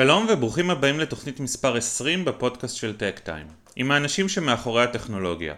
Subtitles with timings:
[0.00, 3.46] שלום וברוכים הבאים לתוכנית מספר 20 בפודקאסט של טק טיים,
[3.76, 5.54] עם האנשים שמאחורי הטכנולוגיה.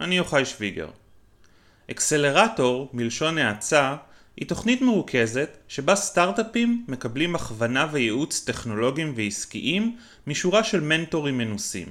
[0.00, 0.88] אני יוחאי שוויגר.
[1.90, 3.96] אקסלרטור, מלשון האצה,
[4.36, 9.96] היא תוכנית מרוכזת שבה סטארט-אפים מקבלים הכוונה וייעוץ טכנולוגיים ועסקיים
[10.26, 11.88] משורה של מנטורים מנוסים.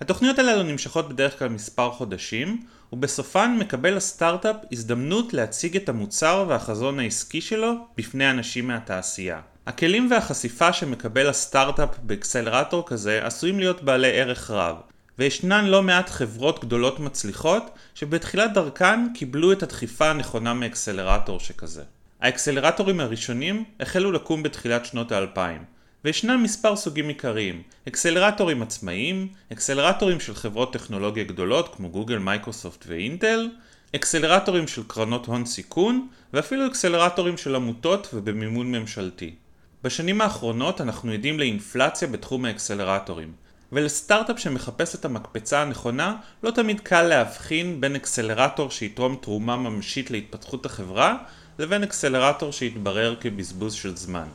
[0.00, 2.62] התוכניות הללו נמשכות בדרך כלל מספר חודשים,
[2.92, 9.40] ובסופן מקבל הסטארט-אפ הזדמנות להציג את המוצר והחזון העסקי שלו בפני אנשים מהתעשייה.
[9.68, 14.76] הכלים והחשיפה שמקבל הסטארט-אפ באקסלרטור כזה עשויים להיות בעלי ערך רב,
[15.18, 21.82] וישנן לא מעט חברות גדולות מצליחות שבתחילת דרכן קיבלו את הדחיפה הנכונה מאקסלרטור שכזה.
[22.20, 25.64] האקסלרטורים הראשונים החלו לקום בתחילת שנות האלפיים,
[26.04, 33.48] וישנם מספר סוגים עיקריים, אקסלרטורים עצמאיים, אקסלרטורים של חברות טכנולוגיה גדולות כמו גוגל, מייקרוסופט ואינטל,
[33.96, 39.34] אקסלרטורים של קרנות הון סיכון, ואפילו אקסלרטורים של עמותות ובמימון ממשלתי.
[39.84, 43.32] בשנים האחרונות אנחנו עדים לאינפלציה בתחום האקסלרטורים,
[43.72, 50.66] ולסטארט-אפ שמחפש את המקפצה הנכונה לא תמיד קל להבחין בין אקסלרטור שיתרום תרומה ממשית להתפתחות
[50.66, 51.16] החברה
[51.58, 54.26] לבין אקסלרטור שיתברר כבזבוז של זמן.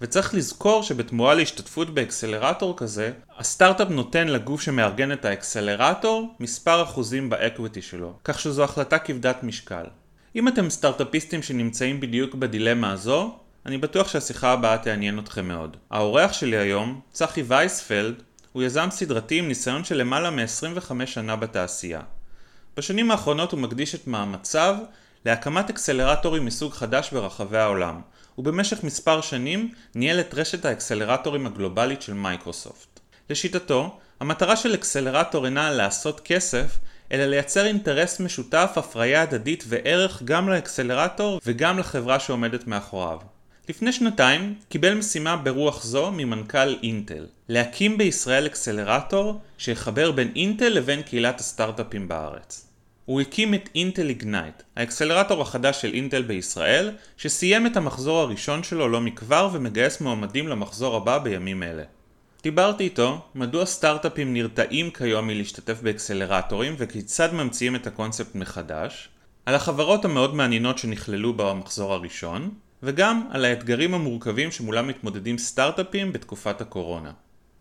[0.00, 7.37] וצריך לזכור שבתמורה להשתתפות באקסלרטור כזה, הסטארט-אפ נותן לגוף שמארגן את האקסלרטור מספר אחוזים ב
[7.37, 9.84] equity שלו, כך שזו החלטה כבדת משקל.
[10.36, 15.76] אם אתם סטארט-אפיסטים שנמצאים בדיוק בדילמה הזו, אני בטוח שהשיחה הבאה תעניין אתכם מאוד.
[15.90, 18.14] האורח שלי היום, צחי וייספלד,
[18.52, 22.00] הוא יזם סדרתי עם ניסיון של למעלה מ-25 שנה בתעשייה.
[22.76, 24.74] בשנים האחרונות הוא מקדיש את מאמציו
[25.24, 28.00] להקמת אקסלרטורים מסוג חדש ברחבי העולם,
[28.38, 33.00] ובמשך מספר שנים ניהל את רשת האקסלרטורים הגלובלית של מייקרוסופט.
[33.30, 36.78] לשיטתו, המטרה של אקסלרטור אינה לעשות כסף,
[37.12, 43.18] אלא לייצר אינטרס משותף, הפריה הדדית וערך גם לאקסלרטור וגם לחברה שעומדת מאחוריו.
[43.70, 51.02] לפני שנתיים קיבל משימה ברוח זו ממנכ"ל אינטל, להקים בישראל אקסלרטור שיחבר בין אינטל לבין
[51.02, 52.68] קהילת הסטארט-אפים בארץ.
[53.04, 58.88] הוא הקים את אינטל איגנייט, האקסלרטור החדש של אינטל בישראל, שסיים את המחזור הראשון שלו
[58.88, 61.82] לא מכבר ומגייס מועמדים למחזור הבא בימים אלה.
[62.42, 69.08] דיברתי איתו מדוע סטארט-אפים נרתעים כיום מלהשתתף באקסלרטורים וכיצד ממציאים את הקונספט מחדש,
[69.46, 72.50] על החברות המאוד מעניינות שנכללו במחזור הראשון,
[72.82, 77.12] וגם על האתגרים המורכבים שמולם מתמודדים סטארט-אפים בתקופת הקורונה.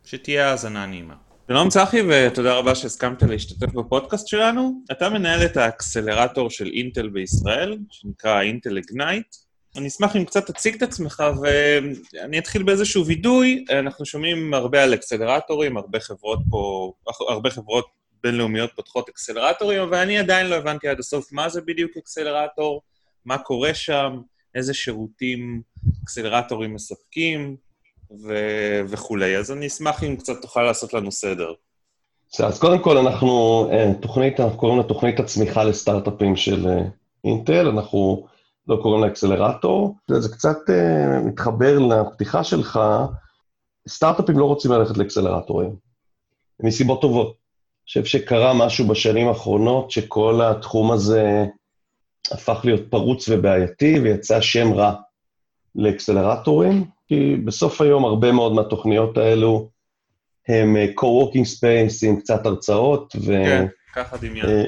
[0.06, 1.13] שתהיה האזנה נעימה.
[1.47, 4.81] שלום צחי ותודה רבה שהסכמת להשתתף בפודקאסט שלנו.
[4.91, 9.35] אתה מנהל את האקסלרטור של אינטל בישראל, שנקרא אינטל Ignite.
[9.78, 13.66] אני אשמח אם קצת תציג את עצמך ואני אתחיל באיזשהו וידוי.
[13.79, 16.94] אנחנו שומעים הרבה על אקסלרטורים, הרבה חברות פה,
[17.29, 17.85] הרבה חברות
[18.24, 22.81] בינלאומיות פותחות אקסלרטורים, אבל אני עדיין לא הבנתי עד הסוף מה זה בדיוק אקסלרטור,
[23.25, 24.19] מה קורה שם,
[24.55, 25.61] איזה שירותים
[26.03, 27.55] אקסלרטורים מספקים
[28.23, 29.37] ו- וכולי.
[29.37, 31.53] אז אני אשמח אם קצת תוכל לעשות לנו סדר.
[32.43, 36.81] אז קודם כל אנחנו, אה, תוכנית, אנחנו קוראים לה תוכנית הצמיחה לסטארט-אפים של אה,
[37.23, 38.27] אינטל, אנחנו
[38.69, 39.95] לא קוראים לה אקסלרטור.
[40.07, 42.79] זה קצת uh, מתחבר לפתיחה שלך,
[43.87, 45.75] סטארט-אפים לא רוצים ללכת לאקסלרטורים,
[46.59, 47.27] מסיבות טובות.
[47.27, 51.45] אני חושב שקרה משהו בשנים האחרונות, שכל התחום הזה
[52.31, 54.94] הפך להיות פרוץ ובעייתי, ויצא שם רע
[55.75, 59.69] לאקסלרטורים, כי בסוף היום הרבה מאוד מהתוכניות האלו
[60.47, 63.34] הם אה, co-working space עם קצת הרצאות, ו...
[63.46, 63.66] כן,
[63.96, 64.46] ככה דמיין.
[64.46, 64.63] אה,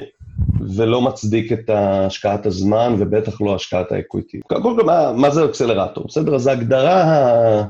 [0.76, 4.40] ולא מצדיק את השקעת הזמן, ובטח לא השקעת האקוויטי.
[4.40, 6.04] קודם כל, מה, מה זה אקסלרטור?
[6.08, 7.64] בסדר, אז ההגדרה,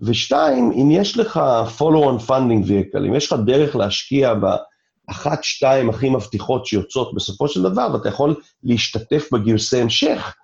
[0.00, 1.40] ושתיים, אם יש לך
[1.78, 7.62] follow-on funding vehicle, אם יש לך דרך להשקיע באחת, שתיים הכי מבטיחות שיוצאות בסופו של
[7.62, 10.34] דבר, ואתה יכול להשתתף בגיוסי המשך,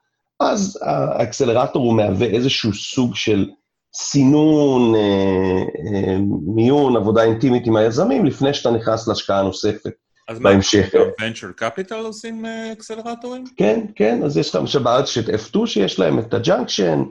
[0.40, 3.50] אז האקסלרטור הוא מהווה איזשהו סוג של
[3.94, 6.17] סינון, אה, אה,
[6.55, 9.91] מיון, עבודה אינטימית עם היזמים, לפני שאתה נכנס להשקעה נוספת.
[10.29, 10.94] אז בהמשך.
[10.94, 13.44] אז מה, venture capital עושים אקסלרטורים?
[13.56, 17.02] כן, כן, אז יש לך למשל בארץ את F2 שיש להם את הג'אנקשן,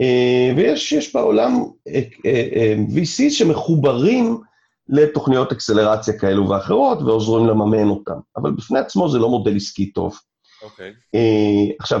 [0.00, 4.40] אה, ויש בעולם אה, אה, VC שמחוברים
[4.88, 10.18] לתוכניות אקסלרציה כאלו ואחרות ועוזרים לממן אותם, אבל בפני עצמו זה לא מודל עסקי טוב.
[10.66, 10.90] אוקיי.
[10.90, 11.18] Okay.
[11.80, 12.00] עכשיו,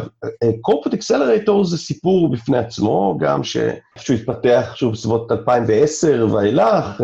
[0.70, 7.02] corporate accelerator זה סיפור בפני עצמו, גם שהוא התפתח שוב בסביבות 2010 ואילך,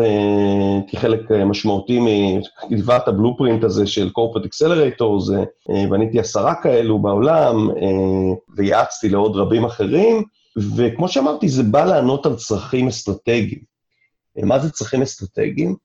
[0.87, 5.33] כחלק משמעותי מכתיבת הבלופרינט הזה של corporate accelerator,
[5.89, 7.69] בניתי עשרה כאלו בעולם,
[8.57, 10.23] ויעצתי לעוד רבים אחרים.
[10.75, 13.59] וכמו שאמרתי, זה בא לענות על צרכים אסטרטגיים.
[14.43, 15.75] מה זה צרכים אסטרטגיים?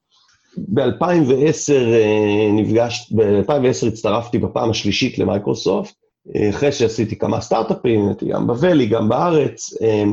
[0.69, 5.95] ב-2010 אה, נפגש, ב-2010 הצטרפתי בפעם השלישית למייקרוסופט,
[6.37, 10.05] אה, אחרי שעשיתי כמה סטארט-אפים, הייתי גם בוואלי, גם בארץ, אה,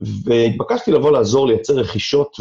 [0.00, 2.36] והתבקשתי לבוא לעזור לייצר רכישות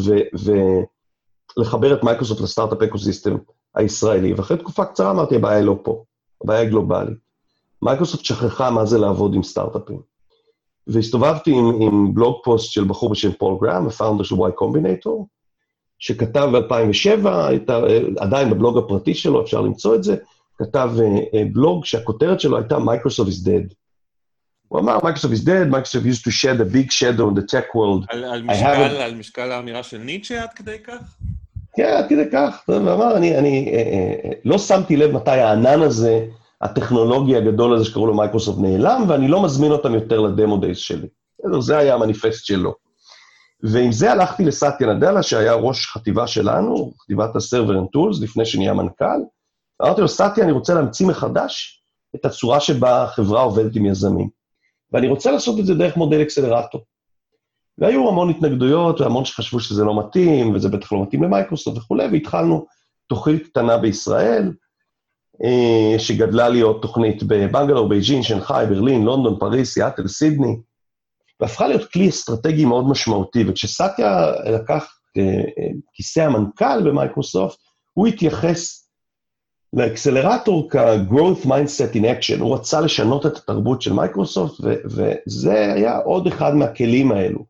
[1.58, 3.36] ולחבר את מייקרוסופט ל startup ecosystem
[3.76, 6.04] הישראלי, ואחרי תקופה קצרה אמרתי, הבעיה לא פה,
[6.44, 7.18] הבעיה היא גלובלית.
[7.82, 10.14] מייקרוסופט שכחה מה זה לעבוד עם סטארט-אפים.
[10.88, 15.26] והסתובבתי עם, עם blog post של בחור בשם פול גרהם, ה founder של Y Combinator,
[16.04, 17.28] שכתב ב-2007,
[18.20, 20.16] עדיין בבלוג הפרטי שלו, אפשר למצוא את זה,
[20.58, 23.74] כתב אה, בלוג שהכותרת שלו הייתה Microsoft is dead.
[24.68, 27.76] הוא אמר, Microsoft is dead, Microsoft used to shed a big shadow on the tech
[27.76, 28.06] world.
[28.10, 31.16] על, על, משקל, על משקל האמירה של ניטשה עד כדי כך?
[31.76, 32.64] כן, עד כדי כך.
[32.66, 36.26] הוא אמר, אני, אני אה, אה, לא שמתי לב מתי הענן הזה
[36.62, 40.78] הטכנולוגי הגדול הזה שקראו לו מייקרוסופט נעלם, ואני לא מזמין אותם יותר ל demo days
[40.78, 41.08] שלי.
[41.60, 42.83] זה היה המניפסט שלו.
[43.64, 48.74] ועם זה הלכתי לסטיה נדלה, שהיה ראש חטיבה שלנו, חטיבת ה-Server and Tools, לפני שנהיה
[48.74, 49.22] מנכ"ל.
[49.82, 51.84] אמרתי לו, סטיה, אני רוצה להמציא מחדש
[52.16, 54.30] את הצורה שבה החברה עובדת עם יזמים.
[54.92, 56.82] ואני רוצה לעשות את זה דרך מודל אקסלרטור.
[57.78, 62.66] והיו המון התנגדויות, והמון שחשבו שזה לא מתאים, וזה בטח לא מתאים למייקרוסופט וכולי, והתחלנו
[63.08, 64.54] תוכנית קטנה בישראל,
[65.44, 70.58] אה, שגדלה להיות תוכנית בבנגלור, בייג'ין, שנגחאי, ברלין, לונדון, פריס, סיאטל, סידני,
[71.40, 73.44] והפכה להיות כלי אסטרטגי מאוד משמעותי.
[73.48, 75.42] וכשסטיה לקח אה,
[75.94, 77.58] כיסא המנכ"ל במייקרוסופט,
[77.94, 78.84] הוא התייחס
[79.74, 82.40] לאקסלרטור כ-growth mindset in action.
[82.40, 87.46] הוא רצה לשנות את התרבות של מייקרוסופט, וזה היה עוד אחד מהכלים האלו.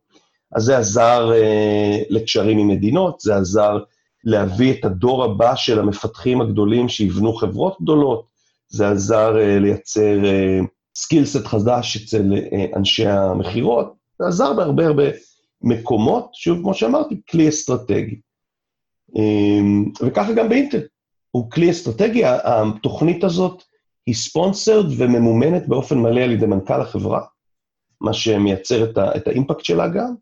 [0.54, 3.78] אז זה עזר אה, לקשרים עם מדינות, זה עזר
[4.24, 8.26] להביא את הדור הבא של המפתחים הגדולים שיבנו חברות גדולות,
[8.68, 10.18] זה עזר אה, לייצר
[10.96, 15.04] skill set חדש אצל אה, אנשי המכירות, זה עזר בהרבה הרבה
[15.62, 18.20] מקומות, שוב, כמו שאמרתי, כלי אסטרטגי.
[19.10, 20.80] אממ, וככה גם באינטל,
[21.30, 23.62] הוא כלי אסטרטגי, התוכנית הזאת
[24.06, 27.20] היא sponsored וממומנת באופן מלא על ידי מנכ"ל החברה,
[28.00, 30.14] מה שמייצר את, ה, את האימפקט שלה גם,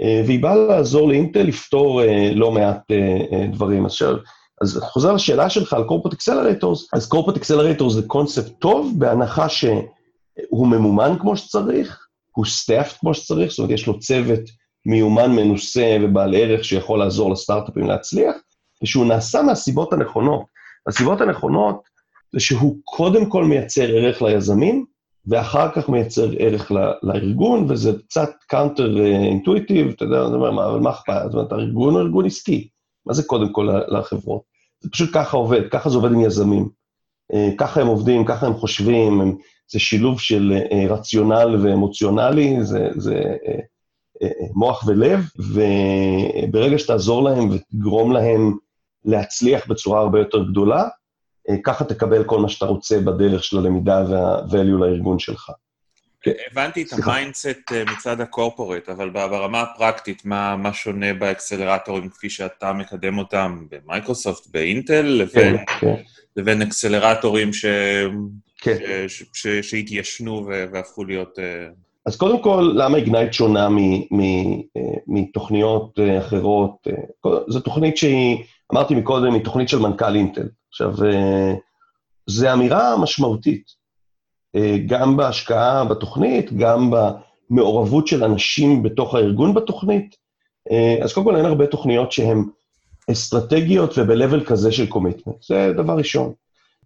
[0.00, 3.86] אה, והיא באה לעזור לאינטל לפתור אה, לא מעט אה, דברים.
[3.86, 4.18] אשר,
[4.64, 10.68] אז חוזר לשאלה שלך על corporate accelerators, אז corporate accelerators זה קונספט טוב, בהנחה שהוא
[10.68, 12.06] ממומן כמו שצריך,
[12.36, 14.40] הוא staffed כמו שצריך, זאת אומרת, יש לו צוות
[14.86, 18.36] מיומן, מנוסה ובעל ערך שיכול לעזור לסטארט-אפים להצליח,
[18.82, 20.42] ושהוא נעשה מהסיבות הנכונות.
[20.88, 21.80] הסיבות הנכונות
[22.32, 24.84] זה שהוא קודם כל מייצר ערך ליזמים,
[25.26, 31.22] ואחר כך מייצר ערך לארגון, וזה קצת counter intuitive, אתה יודע, אני אומר, מה אכפת?
[31.24, 32.68] זאת אומרת, הארגון הוא ארגון עסקי.
[33.06, 34.53] מה זה קודם כל לחברות?
[34.84, 36.68] זה פשוט ככה עובד, ככה זה עובד עם יזמים.
[37.32, 39.36] אה, ככה הם עובדים, ככה הם חושבים, הם,
[39.72, 43.36] זה שילוב של אה, רציונל ואמוציונלי, זה, זה
[44.22, 48.56] אה, מוח ולב, וברגע שתעזור להם ותגרום להם
[49.04, 50.88] להצליח בצורה הרבה יותר גדולה,
[51.64, 55.50] ככה תקבל כל מה שאתה רוצה בדרך של הלמידה וה-value לארגון שלך.
[56.24, 56.32] כן.
[56.50, 62.08] הבנתי את ה mindset אה, מצד ה corporate, אבל ברמה הפרקטית, מה, מה שונה באקסלרטורים
[62.08, 65.94] כפי שאתה מקדם אותם במייקרוסופט, באינטל, לבין, כן, כן.
[66.36, 67.64] לבין אקסלרטורים ש,
[68.58, 68.76] כן.
[69.08, 71.38] ש, ש, ש, שהתיישנו והפכו להיות...
[71.38, 71.66] אה,
[72.06, 73.68] אז קודם כל, למה איגנייט שונה
[75.06, 76.86] מתוכניות אחרות?
[77.48, 80.48] זו תוכנית שהיא אמרתי מקודם, היא תוכנית של מנכ"ל אינטל.
[80.68, 80.92] עכשיו,
[82.26, 83.83] זו אמירה משמעותית,
[84.86, 86.90] גם בהשקעה בתוכנית, גם
[87.50, 90.16] במעורבות של אנשים בתוך הארגון בתוכנית.
[91.02, 92.44] אז קודם כל אין הרבה תוכניות שהן
[93.10, 96.32] אסטרטגיות וב-level כזה של קומיטמנט, זה דבר ראשון.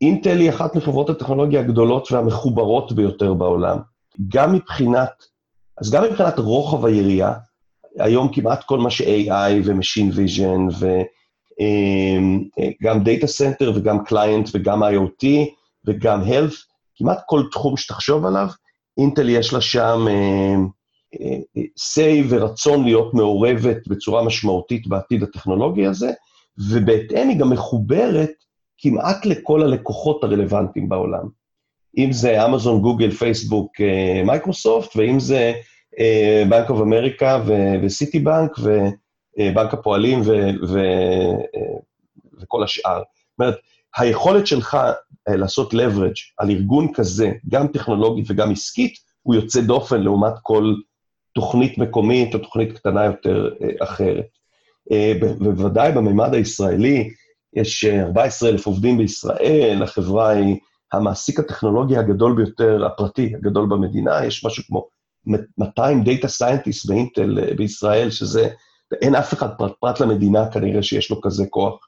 [0.01, 3.79] אינטל היא אחת מחברות הטכנולוגיה הגדולות והמחוברות ביותר בעולם.
[4.29, 5.25] גם מבחינת,
[5.81, 7.33] אז גם מבחינת רוחב היריעה,
[7.99, 10.85] היום כמעט כל מה ש-AI ו-Machine Vision
[12.81, 15.27] וגם Data Center וגם Client וגם IoT
[15.85, 16.68] וגם Health,
[16.99, 18.47] כמעט כל תחום שתחשוב עליו,
[18.99, 26.11] אינטל יש לה שם uh, uh, say ורצון להיות מעורבת בצורה משמעותית בעתיד הטכנולוגי הזה,
[26.71, 28.31] ובהתאם היא גם מחוברת
[28.79, 31.29] כמעט לכל הלקוחות הרלוונטיים בעולם.
[31.99, 33.73] אם זה אמזון, גוגל, פייסבוק,
[34.27, 35.53] מייקרוסופט, ואם זה
[36.49, 37.43] בנק אוף אמריקה
[37.83, 40.51] וסיטי בנק ובנק הפועלים ו-
[42.41, 42.99] וכל השאר.
[42.99, 43.55] זאת אומרת,
[43.99, 44.79] היכולת שלך
[45.29, 50.75] לעשות leverage על ארגון כזה, גם טכנולוגית וגם עסקית, הוא יוצא דופן לעומת כל
[51.35, 53.51] תוכנית מקומית או תוכנית קטנה יותר
[53.83, 54.27] אחרת.
[55.39, 57.11] בוודאי בממד הישראלי,
[57.55, 60.57] יש 14,000 עובדים בישראל, החברה היא
[60.93, 64.89] המעסיק הטכנולוגי הגדול ביותר, הפרטי, הגדול במדינה, יש משהו כמו
[65.59, 68.49] 200 data scientist באינטל אה, בישראל, שזה,
[69.03, 71.88] אין אף אחד פרט, פרט למדינה כנראה שיש לו כזה כוח.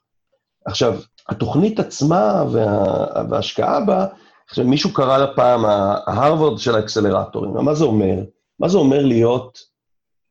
[0.65, 0.99] עכשיו,
[1.29, 4.05] התוכנית עצמה וה, וההשקעה בה,
[4.49, 8.15] עכשיו מישהו קרא לה פעם ההרווארד של האקסלרטורים, מה זה אומר?
[8.59, 9.59] מה זה אומר להיות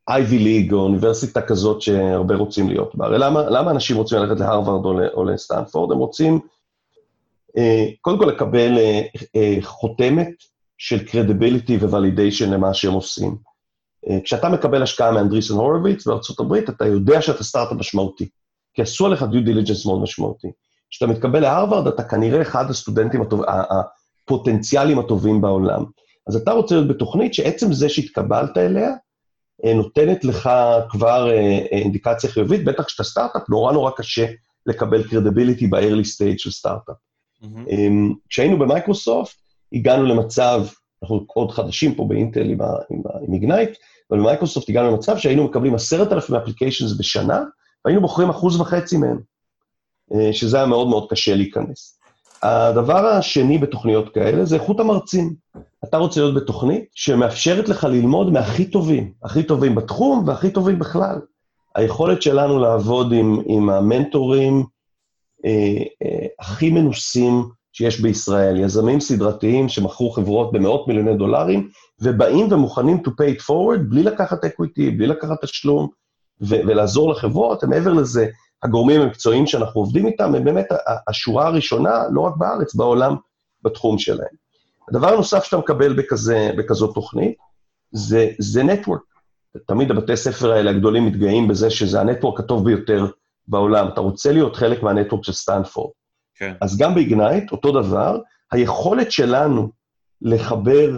[0.09, 3.07] אייבי ליג או אוניברסיטה כזאת שהרבה רוצים להיות בה?
[3.07, 5.93] הרי למה, למה אנשים רוצים ללכת להרווארד או, או לסטנפורד?
[5.93, 6.41] הם רוצים
[7.57, 9.01] אה, קודם כל לקבל אה,
[9.37, 10.31] אה, חותמת
[10.79, 13.37] של credibility ו-validation למה שהם עושים.
[14.25, 18.29] כשאתה מקבל השקעה מאנדריסון הורוביץ בארצות הברית, אתה יודע שאתה סטארט-אפ משמעותי,
[18.75, 20.49] כי עשו עליך due diligence מאוד משמעותי.
[20.91, 23.43] כשאתה מתקבל להרווארד, אתה כנראה אחד הסטודנטים הטוב,
[24.25, 25.85] הפוטנציאליים הטובים בעולם.
[26.29, 28.91] אז אתה רוצה להיות בתוכנית שעצם זה שהתקבלת אליה,
[29.75, 30.51] נותנת לך
[30.91, 31.31] כבר
[31.71, 34.27] אינדיקציה חיובית, בטח כשאתה סטארט-אפ, נורא נורא קשה
[34.67, 36.97] לקבל credibility ב-early stage של סטארט-אפ.
[37.43, 38.15] אהמ.
[38.29, 39.37] כשהיינו במייקרוסופט,
[39.73, 40.67] הגענו למצב,
[41.03, 42.59] אנחנו עוד חדשים פה באינטל עם,
[42.91, 43.71] עם, עם איגנייט,
[44.11, 47.43] אבל במייקרוסופט הגענו למצב שהיינו מקבלים עשרת אלפים applications בשנה,
[47.85, 49.19] והיינו בוחרים אחוז וחצי מהם,
[50.15, 52.01] אה, שזה היה מאוד מאוד קשה להיכנס.
[52.43, 55.35] הדבר השני בתוכניות כאלה זה איכות המרצים.
[55.85, 61.21] אתה רוצה להיות בתוכנית שמאפשרת לך ללמוד מהכי טובים, הכי טובים בתחום והכי טובים בכלל.
[61.75, 64.65] היכולת שלנו לעבוד עם, עם המנטורים,
[65.45, 71.69] אה, אה, הכי מנוסים שיש בישראל, יזמים סדרתיים שמכרו חברות במאות מיליוני דולרים,
[72.01, 75.89] ובאים ומוכנים to pay it forward בלי לקחת equity, בלי לקחת תשלום,
[76.43, 78.27] ו- ולעזור לחברות, ומעבר לזה,
[78.63, 80.67] הגורמים המקצועיים שאנחנו עובדים איתם, הם באמת
[81.09, 83.17] השורה הראשונה, לא רק בארץ, בעולם,
[83.63, 84.35] בתחום שלהם.
[84.89, 87.35] הדבר הנוסף שאתה מקבל בכזה, בכזאת תוכנית,
[87.93, 89.11] זה, זה network.
[89.67, 93.07] תמיד הבתי ספר האלה הגדולים מתגאים בזה שזה ה network הטוב ביותר
[93.49, 95.91] בעולם, אתה רוצה להיות חלק מה network של סטנפורד.
[96.35, 96.55] כן.
[96.61, 98.19] אז גם באיגנייט, אותו דבר,
[98.53, 99.71] היכולת שלנו
[100.23, 100.97] לחבר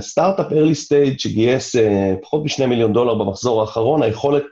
[0.00, 1.78] סטארט-אפ early stage שגייס uh,
[2.22, 4.42] פחות משני מיליון דולר במחזור האחרון, היכולת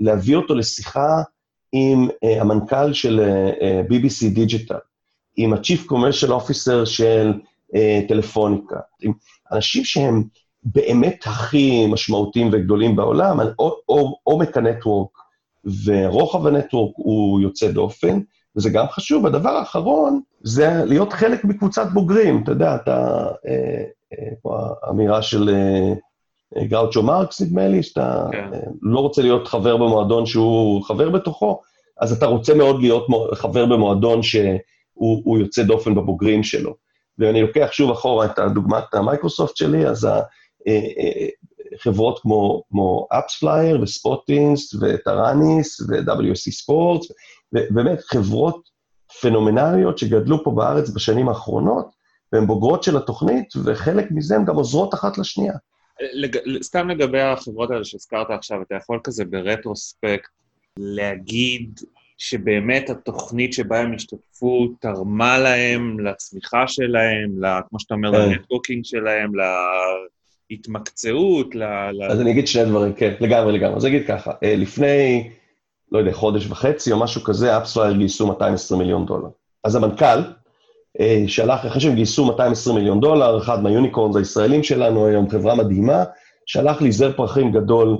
[0.00, 1.22] להביא אותו לשיחה
[1.72, 4.78] עם uh, המנכ"ל של uh, uh, BBC Digital,
[5.36, 7.32] עם ה-Chief Commercial Officer של
[8.08, 9.12] טלפוניקה, עם
[9.52, 10.22] אנשים שהם
[10.64, 13.40] באמת הכי משמעותיים וגדולים בעולם,
[14.24, 15.10] עומק הנטוורק
[15.84, 18.20] ורוחב הנטוורק הוא יוצא דופן,
[18.56, 19.26] וזה גם חשוב.
[19.26, 22.42] הדבר האחרון זה להיות חלק מקבוצת בוגרים.
[22.42, 25.92] אתה יודע, אתה, אה, אה, האמירה של אה, אה,
[26.58, 28.54] גראוצ'ו מרקס, נדמה לי, שאתה כן.
[28.54, 31.60] אה, לא רוצה להיות חבר במועדון שהוא חבר בתוכו,
[32.00, 36.74] אז אתה רוצה מאוד להיות חבר במועדון שהוא יוצא דופן בבוגרים שלו.
[37.18, 40.20] ואני לוקח שוב אחורה את הדוגמת ה-Microsoft שלי, אז אה,
[40.68, 41.26] אה,
[41.78, 47.00] חברות כמו, כמו AppsFlyer ו-Spotinst וטראניס ו-WSC Sports,
[47.52, 48.68] ובאמת חברות
[49.20, 51.86] פנומנליות שגדלו פה בארץ בשנים האחרונות,
[52.32, 55.54] והן בוגרות של התוכנית, וחלק מזה הן גם עוזרות אחת לשנייה.
[56.12, 56.36] לג...
[56.62, 60.30] סתם לגבי החברות האלה שהזכרת עכשיו, אתה יכול כזה ברטרוספקט
[60.78, 61.80] להגיד
[62.18, 67.30] שבאמת התוכנית שבה הם השתתפו תרמה להם לצמיחה שלהם,
[67.68, 68.18] כמו שאתה אומר, כן.
[68.18, 69.32] לנטווקינג שלהם,
[70.50, 71.62] התמקצעות, ל...
[72.10, 73.76] אז אני אגיד שני דברים, כן, לגמרי, לגמרי.
[73.76, 75.30] אז אני אגיד ככה, אה, לפני,
[75.92, 79.28] לא יודע, חודש וחצי או משהו כזה, אפספלייר גייסו 220 מיליון דולר.
[79.64, 80.20] אז המנכ"ל
[81.26, 86.04] שלח, אחרי שהם גייסו 220 מיליון דולר, אחד מהיוניקורנס הישראלים שלנו היום, חברה מדהימה,
[86.46, 87.98] שלח לי זר פרחים גדול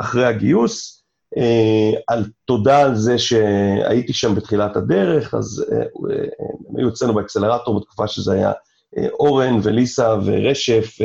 [0.00, 1.04] אחרי הגיוס,
[2.08, 5.66] על תודה על זה שהייתי שם בתחילת הדרך, אז
[6.68, 8.52] הם היו אצלנו באקסלרטור בתקופה שזה היה
[9.12, 10.96] אורן וליסה ורשף,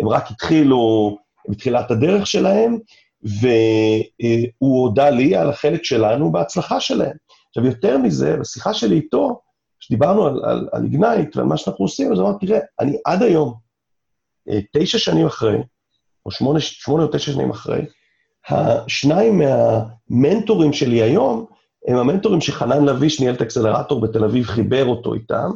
[0.00, 1.16] הם רק התחילו
[1.48, 2.78] בתחילת הדרך שלהם,
[3.22, 7.16] והוא הודה לי על החלק שלנו בהצלחה שלהם.
[7.48, 9.40] עכשיו, יותר מזה, בשיחה שלי איתו,
[9.84, 13.22] כשדיברנו על, על, על איגנייט ועל מה שאנחנו עושים, אז הוא אמר, תראה, אני עד
[13.22, 13.54] היום,
[14.48, 15.58] אה, תשע שנים אחרי,
[16.26, 17.84] או שמונה, שמונה או תשע שנים אחרי,
[18.48, 21.46] השניים מהמנטורים שלי היום,
[21.88, 25.50] הם המנטורים שחנן לביא, שניהל את האקסלרטור בתל אביב, חיבר אותו איתם,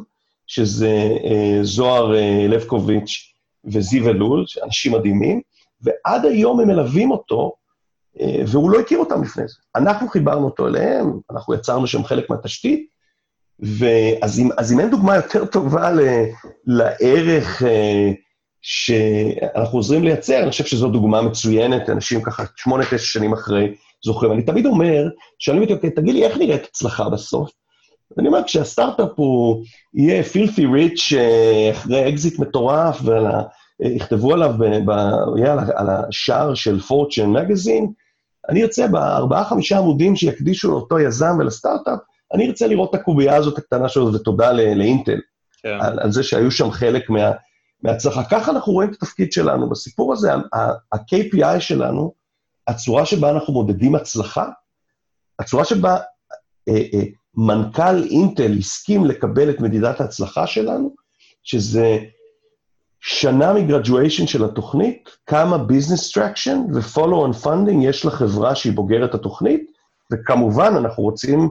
[0.47, 3.33] שזה אה, זוהר אה, לבקוביץ'
[3.65, 5.41] וזיו אלול, אנשים מדהימים,
[5.81, 7.53] ועד היום הם מלווים אותו,
[8.21, 9.55] אה, והוא לא הכיר אותם לפני זה.
[9.75, 12.98] אנחנו חיברנו אותו אליהם, אנחנו יצרנו שם חלק מהתשתית,
[13.61, 15.99] ואז אם, אז אם אין דוגמה יותר טובה ל,
[16.65, 18.11] לערך אה,
[18.61, 23.73] שאנחנו עוזרים לייצר, אני חושב שזו דוגמה מצוינת, אנשים ככה שמונה, תשע שנים אחרי
[24.05, 24.31] זוכרים.
[24.31, 25.07] אני תמיד אומר,
[25.39, 27.51] שואלים אותי, אוקיי, תגיד לי, איך נראית הצלחה בסוף?
[28.19, 29.63] אני אומר, כשהסטארט-אפ הוא
[29.93, 33.01] יהיה פילפי ריץ' אה, אחרי אקזיט מטורף,
[33.81, 34.89] ויכתבו עליו ב, ב,
[35.45, 37.91] על, על השער של פורצ'ן מגזין,
[38.49, 41.99] אני ארצה בארבעה-חמישה עמודים שיקדישו לאותו יזם ולסטארט-אפ,
[42.33, 45.19] אני ארצה לראות את הקובייה הזאת הקטנה שלו, ותודה לאינטל,
[45.63, 45.77] כן.
[45.81, 47.31] על, על זה שהיו שם חלק מה,
[47.83, 48.23] מהצלחה.
[48.23, 49.69] ככה אנחנו רואים את התפקיד שלנו.
[49.69, 52.13] בסיפור הזה, ה-KPI שלנו,
[52.67, 54.45] הצורה שבה אנחנו מודדים הצלחה,
[55.39, 55.97] הצורה שבה
[56.69, 57.03] אה, אה,
[57.35, 60.95] מנכ"ל אינטל הסכים לקבל את מדידת ההצלחה שלנו,
[61.43, 61.97] שזה
[63.01, 69.71] שנה מ-graduation של התוכנית, כמה business traction ו-follow on funding יש לחברה שהיא בוגרת התוכנית,
[70.11, 71.49] וכמובן, אנחנו רוצים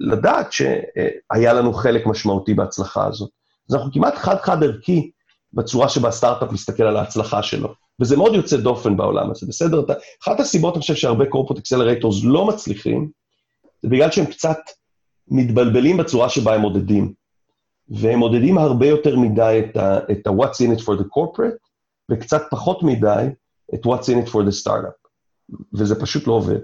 [0.00, 3.30] לדעת שהיה לנו חלק משמעותי בהצלחה הזאת.
[3.68, 5.10] אז אנחנו כמעט חד-חד ערכי
[5.52, 9.84] בצורה שבה הסטארט-אפ מסתכל על ההצלחה שלו, וזה מאוד יוצא דופן בעולם הזה, בסדר?
[10.22, 13.10] אחת הסיבות, אני חושב, שהרבה corporate accelerators לא מצליחים,
[13.82, 14.58] זה בגלל שהם קצת
[15.28, 17.12] מתבלבלים בצורה שבה הם מודדים.
[17.88, 19.62] והם מודדים הרבה יותר מדי
[20.10, 21.68] את ה-what's in it for the corporate,
[22.10, 23.26] וקצת פחות מדי
[23.74, 25.08] את what's in it for the startup.
[25.74, 26.58] וזה פשוט לא עובד.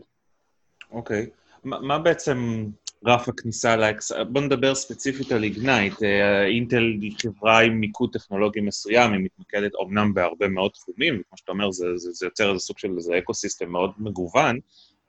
[0.92, 1.26] אוקיי.
[1.26, 1.38] Okay.
[1.68, 2.66] מה בעצם
[3.06, 4.12] רף הכניסה לאקס...
[4.28, 6.02] בוא נדבר ספציפית על איגנייט.
[6.02, 11.38] אה, אינטל היא חברה עם מיקוד טכנולוגי מסוים, היא מתמקדת אומנם בהרבה מאוד תחומים, וכמו
[11.38, 14.58] שאתה אומר, זה, זה, זה יוצר איזה סוג של איזה אקו-סיסטם מאוד מגוון,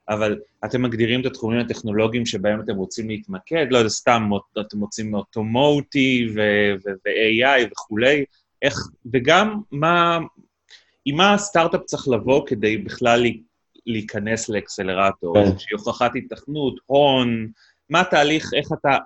[0.08, 5.14] אבל אתם מגדירים את התחומים הטכנולוגיים שבהם אתם רוצים להתמקד, לא יודע, סתם אתם רוצים
[5.14, 8.24] אוטומוטיב ו-AI וכולי,
[8.62, 8.78] איך,
[9.12, 10.18] וגם מה,
[11.04, 13.24] עם מה הסטארט-אפ צריך לבוא כדי בכלל
[13.92, 15.40] להיכנס לאקסלרטור, כן.
[15.40, 17.48] איזושהי הוכחת התכנות, הון,
[17.90, 18.98] מה התהליך, איך אתה,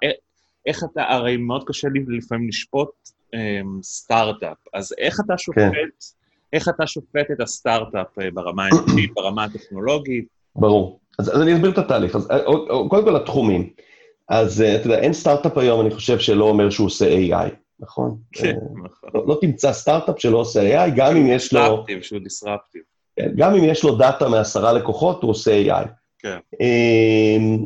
[0.66, 2.90] איך אתה, הרי מאוד קשה לי לפעמים לשפוט
[3.34, 5.88] um, סטארט-אפ, אז איך אתה שופט, כן.
[6.52, 10.24] איך אתה שופט את הסטארט-אפ אה, ברמה האנושית, ברמה הטכנולוגית?
[10.56, 11.00] ברור.
[11.18, 12.16] אז, אז אני אסביר את התהליך.
[12.16, 12.44] אז אה,
[12.88, 13.70] קודם כל התחומים.
[14.28, 18.16] אז אתה יודע, אין סטארט-אפ היום, אני חושב, שלא אומר שהוא עושה AI, נכון?
[18.32, 19.10] כן, נכון.
[19.14, 21.60] לא, לא תמצא סטארט-אפ שלא עושה AI, גם אם יש לו...
[21.60, 22.82] disruptive, שהוא disruptive.
[23.16, 25.88] כן, גם אם יש לו דאטה מעשרה לקוחות, הוא עושה AI.
[26.18, 26.38] כן.
[26.60, 27.64] אמ,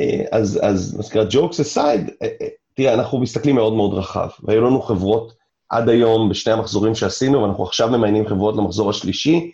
[0.00, 4.28] אה, אז, אז מה שנקרא, jokes aside, אה, אה, תראה, אנחנו מסתכלים מאוד מאוד רחב,
[4.42, 5.32] והיו לנו חברות
[5.68, 9.50] עד היום בשני המחזורים שעשינו, ואנחנו עכשיו ממיינים חברות למחזור השלישי,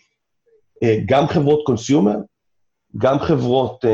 [1.07, 2.17] גם חברות consumer,
[2.99, 3.85] גם חברות,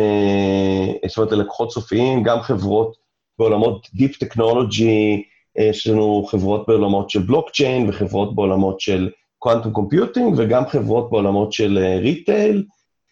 [1.07, 2.96] זאת אומרת, ללקוחות סופיים, גם חברות
[3.38, 5.20] בעולמות Deep Technology,
[5.59, 11.79] יש לנו חברות בעולמות של בלוקצ'יין וחברות בעולמות של quantum computing, וגם חברות בעולמות של
[12.00, 12.64] retail,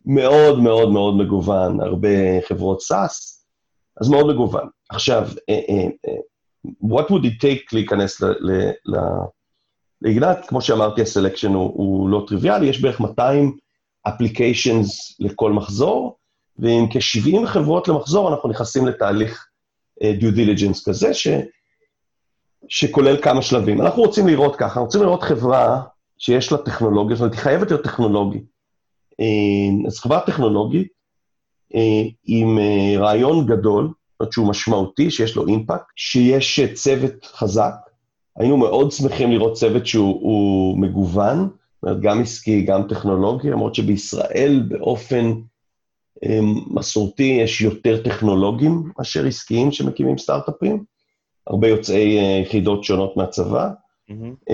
[0.07, 2.09] מאוד מאוד מאוד מגוון, הרבה
[2.49, 3.39] חברות SaaS,
[4.01, 4.69] אז מאוד מגוון.
[4.89, 6.17] עכשיו, אה, אה, אה,
[6.85, 8.23] what would it take להיכנס
[10.03, 10.39] לאיגנט?
[10.47, 13.57] כמו שאמרתי, הסלקשן הוא, הוא לא טריוויאלי, יש בערך 200
[14.09, 16.17] אפליקיישנס לכל מחזור,
[16.59, 19.47] ועם כ-70 חברות למחזור אנחנו נכנסים לתהליך
[20.01, 21.29] due diligence כזה, ש,
[22.69, 23.81] שכולל כמה שלבים.
[23.81, 25.83] אנחנו רוצים לראות ככה, אנחנו רוצים לראות חברה
[26.19, 28.45] שיש לה טכנולוגיה, זאת אומרת, היא חייבת להיות טכנולוגית.
[29.21, 30.89] אה, אז חברה טכנולוגית
[31.75, 37.75] אה, עם אה, רעיון גדול, זאת אומרת שהוא משמעותי, שיש לו אימפקט, שיש צוות חזק.
[38.37, 44.63] היינו מאוד שמחים לראות צוות שהוא מגוון, זאת אומרת, גם עסקי, גם טכנולוגי, למרות שבישראל
[44.69, 45.33] באופן
[46.71, 50.85] מסורתי יש יותר טכנולוגים מאשר עסקיים שמקימים סטארט-אפים,
[51.47, 53.71] הרבה יוצאי יחידות שונות מהצבא.
[54.11, 54.53] Mm-hmm.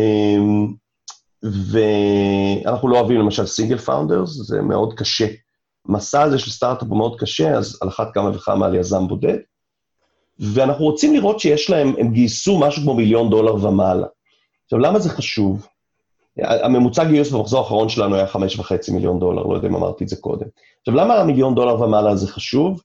[1.45, 5.27] ואנחנו לא אוהבים למשל single founders, זה מאוד קשה.
[5.89, 9.37] מסע הזה של סטארט-אפ הוא מאוד קשה, אז על אחת כמה וכמה על יזם בודד.
[10.39, 14.07] ואנחנו רוצים לראות שיש להם, הם גייסו משהו כמו מיליון דולר ומעלה.
[14.65, 15.67] עכשיו, למה זה חשוב?
[16.39, 20.09] הממוצע גיוס במחזור האחרון שלנו היה חמש וחצי מיליון דולר, לא יודע אם אמרתי את
[20.09, 20.47] זה קודם.
[20.81, 22.83] עכשיו, למה המיליון דולר ומעלה זה חשוב?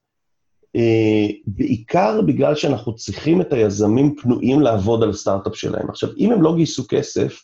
[0.76, 5.90] אה, בעיקר בגלל שאנחנו צריכים את היזמים פנויים לעבוד על הסטארט-אפ שלהם.
[5.90, 7.42] עכשיו, אם הם לא גייסו כסף,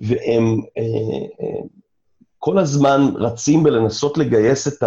[0.00, 0.82] והם אה,
[1.40, 1.60] אה,
[2.38, 4.82] כל הזמן רצים בלנסות לגייס את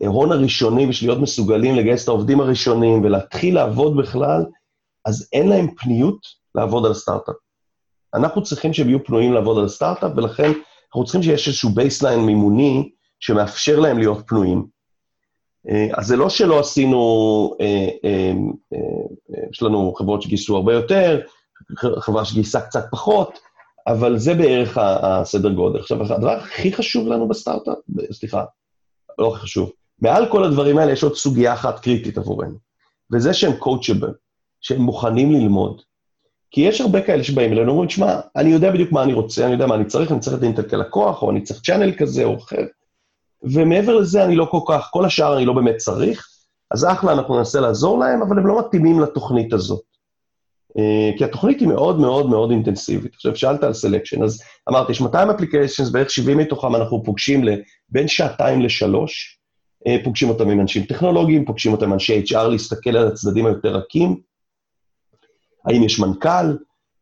[0.00, 4.44] ההון הראשוני בשביל להיות מסוגלים לגייס את העובדים הראשונים ולהתחיל לעבוד בכלל,
[5.04, 6.18] אז אין להם פניות
[6.54, 7.34] לעבוד על סטארט-אפ.
[8.14, 10.50] אנחנו צריכים שהם יהיו פנויים לעבוד על סטארט-אפ, ולכן
[10.86, 14.66] אנחנו צריכים שיש איזשהו baseline מימוני שמאפשר להם להיות פנויים.
[15.68, 17.56] אה, אז זה לא שלא עשינו,
[19.52, 21.20] יש לנו חברות שגייסו הרבה יותר,
[22.00, 23.38] חברה שגייסה קצת פחות,
[23.86, 25.78] אבל זה בערך הסדר גודל.
[25.78, 27.78] עכשיו, הדבר הכי חשוב לנו בסטארט-אפ,
[28.12, 28.44] סליחה,
[29.18, 29.70] לא הכי חשוב,
[30.00, 32.56] מעל כל הדברים האלה יש עוד סוגיה אחת קריטית עבורנו,
[33.12, 34.12] וזה שהם coachable,
[34.60, 35.82] שהם מוכנים ללמוד.
[36.50, 39.52] כי יש הרבה כאלה שבאים אלינו ואומרים, שמע, אני יודע בדיוק מה אני רוצה, אני
[39.52, 42.38] יודע מה אני צריך, אני צריך את אינטל כלקוח, או אני צריך channel כזה או
[42.38, 42.62] אחר,
[43.42, 46.28] ומעבר לזה אני לא כל כך, כל השאר אני לא באמת צריך,
[46.70, 49.93] אז אחלה, אנחנו ננסה לעזור להם, אבל הם לא מתאימים לתוכנית הזאת.
[50.78, 53.14] Uh, כי התוכנית היא מאוד מאוד מאוד אינטנסיבית.
[53.14, 57.44] עכשיו, שאלת על selection, אז אמרתי, יש 200 applications, בערך 70 מתוכם אנחנו פוגשים
[57.88, 59.38] בין שעתיים לשלוש,
[59.88, 63.76] uh, פוגשים אותם עם אנשים טכנולוגיים, פוגשים אותם עם אנשי HR, להסתכל על הצדדים היותר
[63.76, 64.20] רכים,
[65.66, 66.56] האם יש מנכ"ל,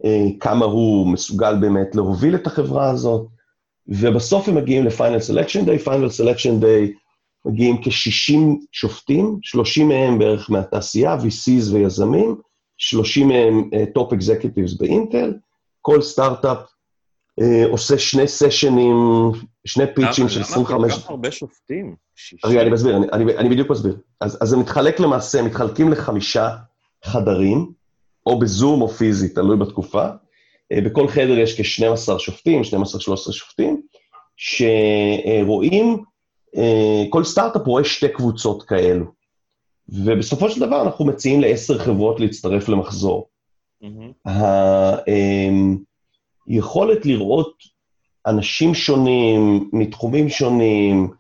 [0.05, 3.27] אה, כמה הוא מסוגל באמת להוביל את החברה הזאת,
[3.87, 6.93] ובסוף הם מגיעים ל-final selection day, final selection day
[7.45, 8.39] מגיעים כ-60
[8.73, 12.37] שופטים, 30 מהם בערך מהתעשייה, VCs ויזמים,
[12.83, 15.35] 30 מהם top executives באינטל,
[15.81, 16.59] כל סטארט-אפ
[17.41, 18.97] uh, עושה שני סשנים,
[19.65, 20.71] שני pitch-ים של 25...
[20.71, 21.95] למה כל כך הרבה שופטים?
[22.45, 23.97] רגע, אני מסביר, אני, אני, אני בדיוק מסביר.
[24.21, 26.49] אז, אז זה מתחלק למעשה, מתחלקים לחמישה
[27.05, 27.73] חדרים,
[28.27, 30.07] או בזום או פיזית, תלוי בתקופה.
[30.73, 33.83] אה, בכל חדר יש כ-12 שופטים, 12-13 שופטים,
[34.37, 36.03] שרואים,
[36.57, 39.22] אה, כל סטארט-אפ רואה שתי קבוצות כאלו.
[39.93, 43.29] ובסופו של דבר אנחנו מציעים לעשר חברות להצטרף למחזור.
[43.85, 44.31] Mm-hmm.
[46.47, 47.55] היכולת לראות
[48.27, 51.11] אנשים שונים, מתחומים שונים,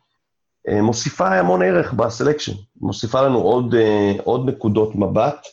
[0.69, 3.75] אה, מוסיפה המון ערך בסלקשן, מוסיפה לנו עוד,
[4.25, 5.47] עוד נקודות מבט.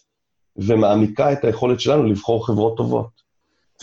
[0.60, 3.10] ומעמיקה את היכולת שלנו לבחור חברות טובות.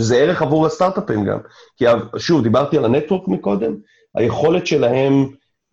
[0.01, 1.39] וזה ערך עבור הסטארט-אפים גם.
[1.77, 1.85] כי
[2.19, 3.77] שוב, דיברתי על הנטוורק מקודם,
[4.15, 5.27] היכולת שלהם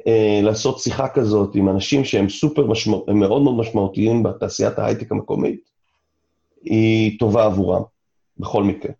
[0.07, 5.11] אה, לעשות שיחה כזאת עם אנשים שהם סופר משמעות, הם מאוד מאוד משמעותיים בתעשיית ההייטק
[5.11, 5.69] המקומית,
[6.63, 7.81] היא טובה עבורם,
[8.37, 8.91] בכל מקרה.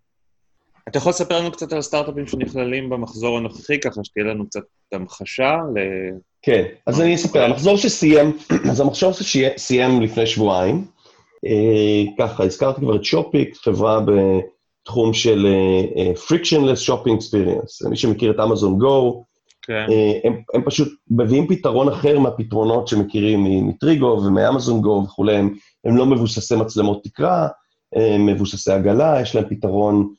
[0.88, 4.62] אתה יכול לספר לנו קצת על הסטארט-אפים שנכללים במחזור הנוכחי, ככה שתהיה לנו קצת
[4.92, 5.80] המחשה ל...
[6.42, 7.44] כן, אז אני אספר.
[7.44, 8.38] המחזור שסיים,
[8.72, 10.86] אז המחזור שסיים לפני שבועיים,
[11.46, 17.90] אה, ככה, הזכרתי כבר את שופיקס, חברה בתחום של אה, אה, frictionless shopping experience.
[17.90, 19.24] מי שמכיר את אמזון גו,
[19.64, 19.86] כן.
[20.24, 25.54] הם, הם פשוט מביאים פתרון אחר מהפתרונות שמכירים מ-Trigo ומ-Amazon Go וכולי, הם,
[25.86, 27.48] הם לא מבוססי מצלמות תקרה,
[27.96, 30.14] הם מבוססי עגלה, יש להם פתרון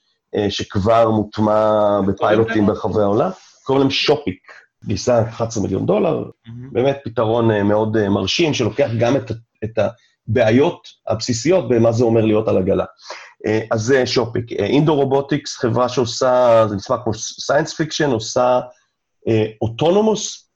[0.49, 3.31] שכבר מוטמע בפיילוטים ברחבי העולם,
[3.63, 4.53] קוראים להם Shopic,
[4.85, 6.51] גייסה 11 מיליון דולר, mm-hmm.
[6.73, 9.31] באמת פתרון מאוד מרשים, שלוקח גם את,
[9.65, 9.79] את
[10.29, 12.85] הבעיות הבסיסיות במה זה אומר להיות על עגלה.
[13.47, 14.53] אה, אז זה Shopic.
[14.53, 18.61] Indoor Robotics, חברה שעושה, זה נשמע כמו science fiction, עושה
[19.63, 20.51] autonomous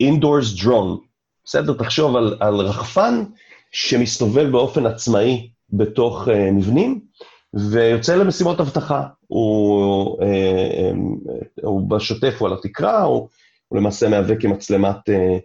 [0.00, 0.98] indoors drone.
[1.44, 1.72] בסדר?
[1.72, 3.24] תחשוב על, על רחפן
[3.72, 7.00] שמסתובב באופן עצמאי בתוך uh, מבנים,
[7.54, 9.06] ויוצא למשימות אבטחה.
[9.26, 13.28] הוא, uh, uh, הוא בשוטף, הוא על התקרה, הוא,
[13.68, 15.40] הוא למעשה מהווה כמצלמת uh,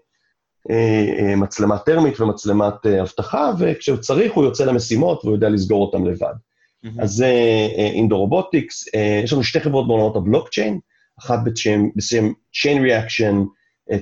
[0.70, 5.86] אה, אה, מצלמה טרמית ומצלמת אה, אבטחה, וכשהוא צריך הוא יוצא למשימות והוא יודע לסגור
[5.86, 6.34] אותם לבד.
[6.34, 6.90] Mm-hmm.
[7.00, 7.32] אז זה
[7.78, 8.86] Indoor Robotics,
[9.24, 10.80] יש לנו שתי חברות בעולמות הבלוקצ'יין,
[11.20, 13.36] אחת בשם, בשם Chain Reaction,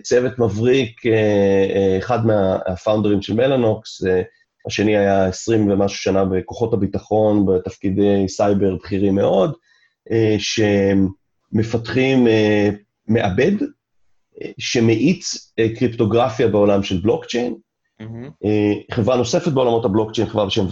[0.01, 1.01] צוות מבריק,
[1.99, 4.01] אחד מהפאונדרים של מלאנוקס,
[4.67, 9.53] השני היה 20 ומשהו שנה בכוחות הביטחון, בתפקידי סייבר בכירים מאוד,
[11.53, 12.27] שמפתחים
[13.07, 13.51] מעבד,
[14.57, 17.55] שמאיץ אה, קריפטוגרפיה בעולם של בלוקצ'יין.
[18.01, 18.45] Mm-hmm.
[18.91, 20.65] חברה נוספת בעולמות הבלוקצ'יין, חברה בשם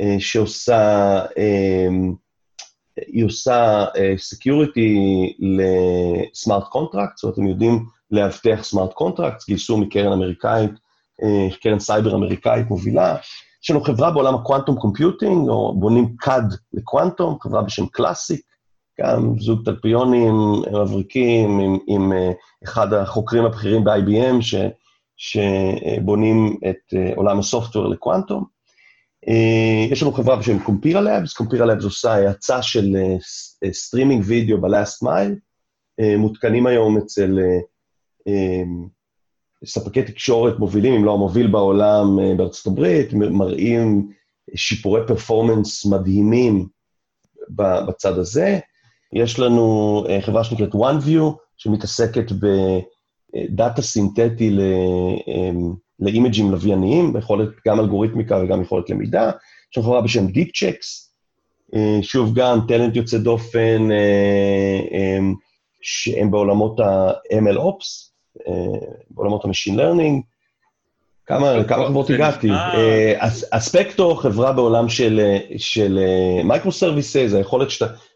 [0.00, 1.20] אה, שעושה,
[3.06, 3.84] היא עושה
[4.16, 4.96] security
[5.38, 10.70] ל smart contract, זאת אומרת, הם יודעים לאבטח smart contract, גייסו מקרן אמריקאית,
[11.60, 13.16] קרן סייבר אמריקאית מובילה.
[13.64, 18.40] יש לנו חברה בעולם ה quantum computing, או בונים CAD לקוואנטום, חברה בשם Classiq,
[19.00, 20.34] גם זוג תלפיונים
[20.82, 22.32] מבריקים עם, עם אה,
[22.64, 24.54] אחד החוקרים הבכירים ב-IBM, ש,
[25.16, 28.59] שבונים את אה, עולם ה software לקוונטום.
[29.28, 32.96] אה, יש לנו חברה בשם Compira Labs, Compira Labs עושה האצה של
[33.72, 35.34] סטרימינג וידאו ב-last mile,
[36.18, 37.38] מותקנים היום אצל
[39.64, 44.12] ספקי תקשורת מובילים, אם לא המוביל בעולם בארצות הברית, מראים
[44.54, 46.66] שיפורי performance מדהימים
[47.50, 48.58] בצד הזה.
[49.12, 51.22] יש לנו חברה שנקראת OneView,
[51.56, 54.56] שמתעסקת ב data סינתטי
[56.00, 59.30] ל image־ים לווייניים, יכולת גם אלגוריתמיקה וגם יכולת למידה.
[59.72, 61.10] יש לנו חברה בשם DeepChecks,
[62.02, 63.88] שוב גם talent יוצא דופן,
[65.82, 68.10] שהם בעולמות ה-ML Ops,
[69.10, 70.22] בעולמות ה-Machine Learning.
[71.26, 72.48] כמה, כמה חברות הגעתי?
[73.50, 74.88] Aspecto, חברה בעולם
[75.58, 75.98] של
[76.44, 77.68] micro services, היכולת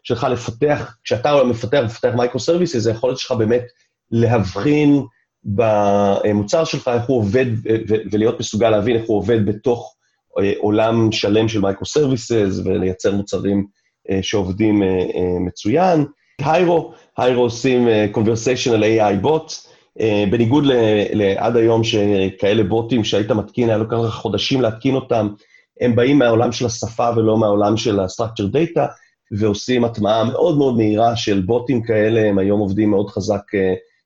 [0.03, 3.63] שלך לפתח, כשאתה מפתח מפתח micro services, היכולת שלך באמת
[4.11, 5.03] להבחין
[5.45, 7.45] במוצר שלך, איך הוא עובד,
[8.11, 9.95] ולהיות מסוגל להבין איך הוא עובד בתוך
[10.57, 13.65] עולם שלם של micro services, ולייצר מוצרים
[14.21, 14.81] שעובדים
[15.45, 16.05] מצוין.
[16.39, 19.67] היירו, היירו עושים conversational AI bots,
[20.31, 20.63] בניגוד
[21.13, 25.29] לעד היום שכאלה בוטים שהיית מתקין, היה לוקח לך חודשים להתקין אותם,
[25.81, 28.81] הם באים מהעולם של השפה ולא מהעולם של ה-structure data,
[29.31, 33.41] ועושים הטמעה מאוד מאוד מהירה של בוטים כאלה, הם היום עובדים מאוד חזק,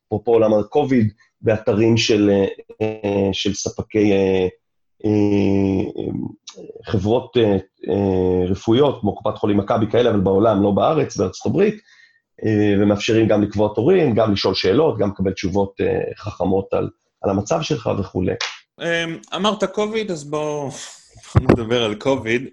[0.07, 1.05] אפרופו עולם ה-COVID,
[1.41, 2.29] באתרים של,
[3.31, 4.11] של ספקי
[6.85, 7.37] חברות
[8.49, 11.75] רפואיות, כמו קופת חולים מכבי כאלה, אבל בעולם, לא בארץ, בארצות הברית,
[12.79, 15.75] ומאפשרים גם לקבוע תורים, גם לשאול שאלות, גם לקבל תשובות
[16.17, 16.89] חכמות על,
[17.21, 18.33] על המצב שלך וכולי.
[19.35, 20.69] אמרת קוביד, אז בואו
[21.41, 22.47] נדבר על קוביד.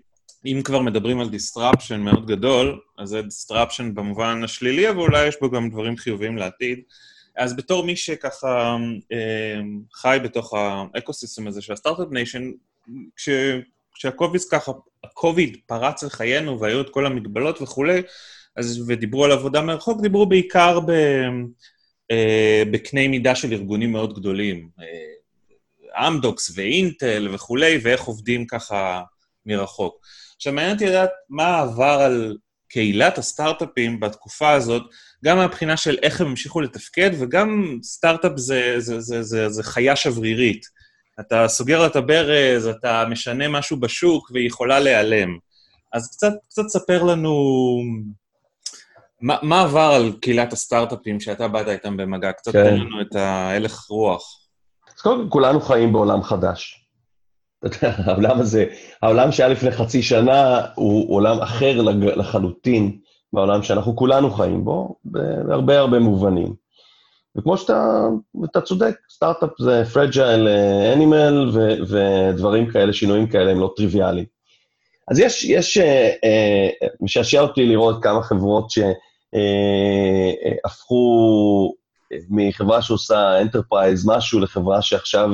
[0.46, 5.36] אם כבר מדברים על disruption מאוד גדול, אז זה disruption במובן השלילי, אבל אולי יש
[5.40, 6.78] בו גם דברים חיוביים לעתיד.
[7.36, 8.76] אז בתור מי שככה
[9.12, 9.60] אה,
[9.92, 12.50] חי בתוך האקוסיסטם הזה של ה start-up nation,
[13.94, 14.72] כשהקוביד ככה,
[15.04, 18.02] הקוביד פרץ לחיינו והיו את כל המגבלות וכולי,
[18.56, 20.90] אז, ודיברו על עבודה מרחוק, דיברו בעיקר ב,
[22.10, 29.02] אה, בקנה מידה של ארגונים מאוד גדולים, אה, אמדוקס ואינטל וכולי, ואיך עובדים ככה
[29.46, 30.06] מרחוק.
[30.36, 32.36] עכשיו, מעניין אותי לדעת מה עבר על
[32.68, 34.82] קהילת הסטארט-אפים בתקופה הזאת,
[35.24, 39.96] גם מהבחינה של איך הם המשיכו לתפקד, וגם סטארט-אפ זה, זה, זה, זה, זה חיה
[39.96, 40.66] שברירית.
[41.20, 45.38] אתה סוגר את הברז, אתה משנה משהו בשוק, והיא יכולה להיעלם.
[45.92, 47.34] אז קצת, קצת ספר לנו
[49.20, 52.32] מה, מה עבר על קהילת הסטארט-אפים שאתה באת איתם במגע?
[52.32, 52.64] קצת כן.
[52.64, 54.22] תן לנו את ההלך רוח.
[54.94, 56.85] אז קודם כל, כולנו חיים בעולם חדש.
[58.06, 58.64] העולם הזה,
[59.02, 61.82] העולם שהיה לפני חצי שנה הוא עולם אחר
[62.16, 62.98] לחלוטין
[63.32, 66.54] מהעולם שאנחנו כולנו חיים בו, בהרבה הרבה מובנים.
[67.38, 68.06] וכמו שאתה,
[68.50, 70.48] אתה צודק, סטארט-אפ זה פרג'ייל
[70.94, 71.50] אנימל,
[71.88, 74.26] ודברים כאלה, שינויים כאלה הם לא טריוויאליים.
[75.10, 76.68] אז יש, יש, אה, אה,
[77.00, 79.34] משעשע אותי לראות כמה חברות שהפכו
[81.70, 81.76] אה,
[82.30, 85.30] מחברה שעושה enterprise משהו לחברה שעכשיו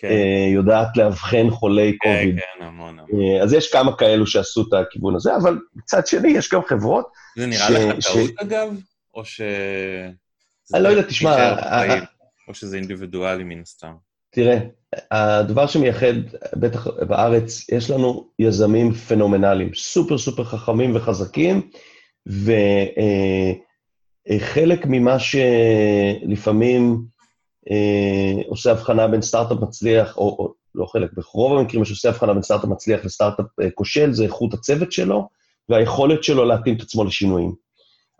[0.00, 0.08] כן.
[0.54, 2.34] יודעת לאבחן חולי קוביד.
[2.34, 3.42] כן, כן, המון, המון.
[3.42, 7.06] אז יש כמה כאלו שעשו את הכיוון הזה, אבל מצד שני, יש גם חברות...
[7.36, 7.70] זה נראה ש...
[7.70, 8.32] לך טעות, ש...
[8.36, 8.76] אגב?
[9.14, 9.40] או ש...
[10.74, 11.54] אני לא יודע, תשמע...
[12.48, 13.92] או שזה אינדיבידואלי מן הסתם.
[14.30, 14.58] תראה,
[15.10, 16.14] הדבר שמייחד,
[16.54, 21.70] בטח בארץ, יש לנו יזמים פנומנליים, super super חכמים וחזקים,
[24.32, 27.04] וחלק ממה שלפעמים
[27.70, 32.32] אה, עושה הבחנה בין סטארט-אפ מצליח, או, או לא חלק, ברוב המקרים מה שעושה הבחנה
[32.32, 35.28] בין סטארט-אפ מצליח לסטארט-אפ אה, כושל, זה איכות הצוות שלו
[35.68, 37.54] והיכולת שלו להתאים את עצמו לשינויים.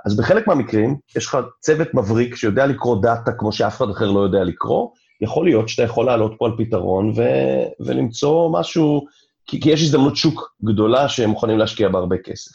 [0.07, 4.21] אז בחלק מהמקרים, יש לך צוות מבריק שיודע לקרוא data כמו שאף אחד אחר לא
[4.21, 4.89] יודע לקרוא,
[5.21, 9.07] יכול להיות שאתה יכול לעלות פה על פתרון ו- ולמצוא משהו,
[9.47, 12.53] כי, כי יש הזדמנות שוק גדולה שהם מוכנים להשקיע בה הרבה כסף.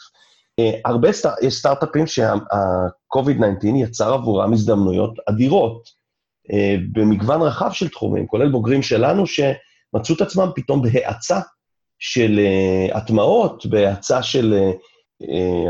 [0.60, 5.82] Uh, הרבה סטאר, יש סטארט-אפים שה-COVID-19 יצר עבורם הזדמנויות אדירות,
[6.48, 6.54] uh,
[6.92, 11.40] במגוון רחב של תחומים, כולל בוגרים שלנו שמצאו את עצמם פתאום בהאצה
[11.98, 14.70] של uh, הטמעות, בהאצה של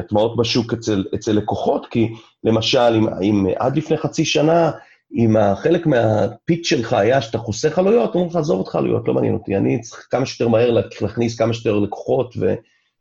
[0.00, 2.08] הטמעות בשוק אצל, אצל לקוחות, כי
[2.44, 4.70] למשל, אם, אם עד לפני חצי שנה
[5.12, 9.34] אם חלק מהפיץ שלך היה שאתה חוסך עלויות, אומרים לך, עזוב אותך עלויות, לא מעניין
[9.34, 12.34] אותי, אני צריך כמה שיותר מהר להכניס כמה שיותר לקוחות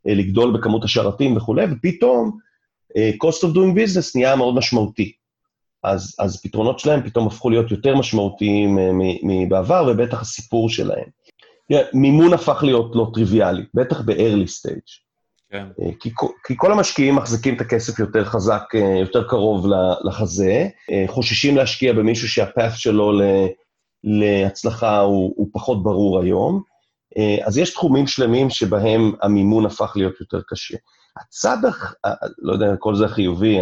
[0.06, 2.38] ולגדול בכמות השרתים וכולי, ופתאום
[2.96, 5.12] אה, cost of doing business נהיה מאוד משמעותי.
[5.82, 8.90] אז, אז פתרונות שלהם פתאום הפכו להיות יותר משמעותיים אה,
[9.22, 11.08] מבעבר, ובטח הסיפור שלהם.
[11.94, 15.10] מימון הפך להיות לא טריוויאלי, בטח ב-early stage.
[15.50, 15.66] כן.
[15.82, 16.10] אה, כי,
[16.44, 19.66] כי כל המשקיעים מחזיקים את הכסף יותר חזק, אה, יותר קרוב
[20.04, 23.20] לחזה, אה, חוששים להשקיע במישהו שהפאth שלו
[24.04, 26.62] להצלחה הוא, הוא פחות ברור היום.
[27.44, 30.76] אז יש תחומים שלמים שבהם המימון הפך להיות יותר קשה.
[31.20, 31.58] הצד,
[32.38, 33.58] לא יודע, כל זה חיובי,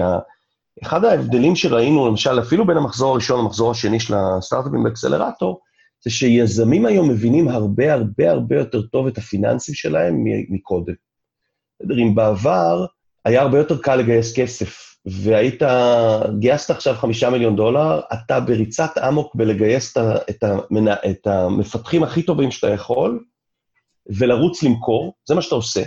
[0.82, 5.60] אחד ההבדלים שראינו, למשל, אפילו בין המחזור הראשון למחזור השני של הסטארט-אפים באקסלרטור,
[6.04, 10.94] זה שיזמים היום מבינים הרבה הרבה הרבה יותר טוב את הפיננסים שלהם מקודם.
[11.80, 12.86] בסדר, אם בעבר
[13.24, 15.62] היה הרבה יותר קל לגייס כסף, והיית,
[16.38, 19.96] גייסת עכשיו חמישה מיליון דולר, אתה בריצת אמוק בלגייס
[20.30, 20.88] את, המנ...
[21.10, 23.24] את המפתחים הכי טובים שאתה יכול,
[24.08, 25.82] ולרוץ למכור, זה מה שאתה עושה.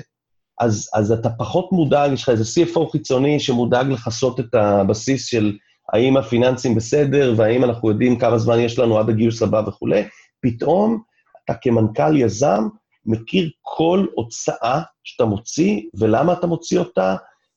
[0.59, 5.57] אז, אז אתה פחות מודאג, יש לך איזה CFO חיצוני שמודאג לכסות את הבסיס של
[5.93, 10.03] האם הפיננסים בסדר, והאם אנחנו יודעים כמה זמן יש לנו עד הגיוס הבא וכולי,
[10.41, 11.01] פתאום
[11.45, 12.63] אתה כמנכ"ל יזם
[13.05, 17.15] מכיר כל הוצאה שאתה מוציא, ולמה אתה מוציא אותה,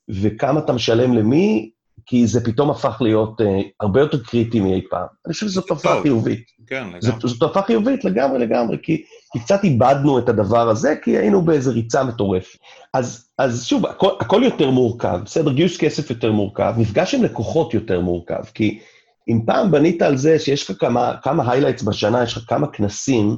[0.08, 1.70] וכמה אתה משלם למי,
[2.06, 3.44] כי זה פתאום הפך להיות uh,
[3.80, 5.06] הרבה יותר קריטי מאי פעם.
[5.26, 6.44] אני חושב שזו תופעה חיובית.
[6.66, 7.00] כן, לגמרי.
[7.28, 11.72] זו תופעה חיובית לגמרי לגמרי, כי, כי קצת איבדנו את הדבר הזה, כי היינו באיזו
[11.72, 12.58] ריצה מטורפת.
[12.94, 17.74] אז, אז שוב, הכל, הכל יותר מורכב, בסדר, גיוס כסף יותר מורכב, מפגש עם לקוחות
[17.74, 18.78] יותר מורכב, כי
[19.28, 23.36] אם פעם בנית על זה שיש לך כמה, כמה highlights בשנה, יש לך כמה כנסים,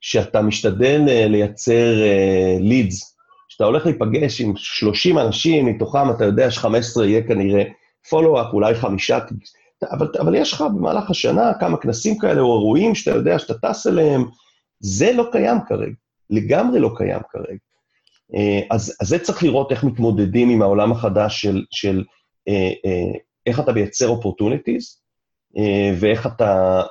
[0.00, 1.94] שאתה משתדל uh, לייצר
[2.60, 3.14] לידס, uh,
[3.48, 7.62] שאתה הולך להיפגש עם 30 אנשים, מתוכם אתה יודע ש-15 יהיה כנראה
[8.10, 9.18] פולו-אפ, אולי חמישה,
[9.90, 13.86] אבל, אבל יש לך במהלך השנה כמה כנסים כאלה או אירועים שאתה יודע שאתה טס
[13.86, 14.24] אליהם,
[14.80, 15.94] זה לא קיים כרגע,
[16.30, 17.58] לגמרי לא קיים כרגע.
[18.34, 22.04] אה, אז, אז זה צריך לראות איך מתמודדים עם העולם החדש של, של
[22.48, 25.00] אה, אה, איך אתה מייצר opportunities,
[25.98, 26.82] ואיך אתה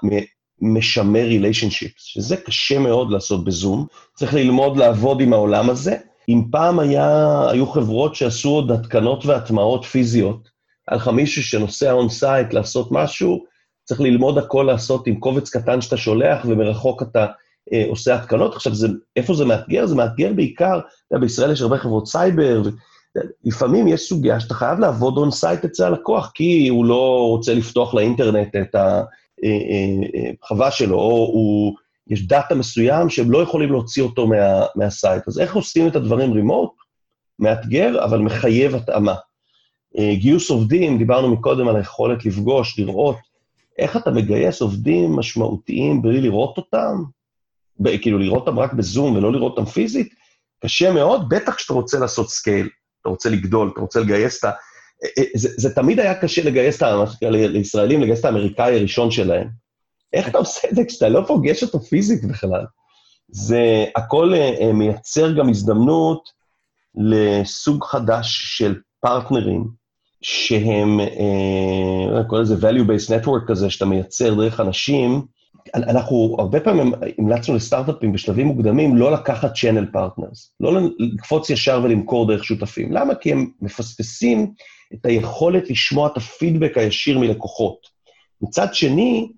[0.62, 3.86] משמר relationships, שזה קשה מאוד לעשות בזום.
[4.16, 5.98] צריך ללמוד לעבוד עם העולם הזה.
[6.30, 10.50] אם פעם היה, היו חברות שעשו עוד התקנות והטמעות פיזיות,
[10.88, 13.44] היה לך מישהו שנוסע on site לעשות משהו,
[13.84, 17.26] צריך ללמוד הכל לעשות עם קובץ קטן שאתה שולח, ומרחוק אתה
[17.90, 18.56] עושה התקנות.
[18.56, 19.86] עכשיו, זה, איפה זה מאתגר?
[19.86, 22.62] זה מאתגר בעיקר, אתה יודע, בישראל יש הרבה חברות סייבר,
[23.46, 27.94] ולפעמים יש סוגיה שאתה חייב לעבוד on site אצל הלקוח, כי הוא לא רוצה לפתוח
[27.94, 31.76] לאינטרנט את החווה אה, אה, שלו, או הוא,
[32.08, 35.28] יש data מסוים שהם לא יכולים להוציא אותו מה, מה site.
[35.28, 36.72] אז איך עושים את הדברים remote?
[37.40, 39.16] מאתגר, אבל מחייב התאמה.
[39.98, 43.16] אה, גיוס עובדים, דיברנו מקודם על היכולת לפגוש, לראות,
[43.78, 47.04] איך אתה מגייס עובדים משמעותיים בלי לראות אותם,
[48.02, 50.14] כאילו לראות אותם רק בזום ולא לראות אותם פיזית,
[50.64, 52.70] קשה מאוד, בטח כשאתה רוצה לעשות scale,
[53.02, 54.48] אתה רוצה לגדול, אתה רוצה לגייס את ה...
[54.48, 57.04] אה, אה, זה, זה תמיד היה קשה לגייס את ה...
[57.30, 59.48] לישראלים, לגייס את האמריקאי הראשון שלהם.
[60.14, 62.66] איך אתה עושה את זה כשאתה לא פוגש אותו פיזית בכלל?
[63.28, 64.34] זה הכל
[64.74, 66.30] מייצר גם הזדמנות
[66.96, 69.68] לסוג חדש של partner־ים,
[70.22, 75.26] שהם, אה, קוראים לזה value-based network כזה, שאתה מייצר דרך אנשים,
[75.76, 82.28] אנחנו הרבה פעמים המלצנו לסטארט-אפים בשלבים מוקדמים לא לקחת channel partners, לא לקפוץ ישר ולמכור
[82.28, 82.92] דרך שותפים.
[82.92, 83.16] למה?
[83.16, 84.52] כי הם מפספסים
[84.94, 87.88] את היכולת לשמוע את הפידבק הישיר מלקוחות.
[88.42, 89.32] מצד שני,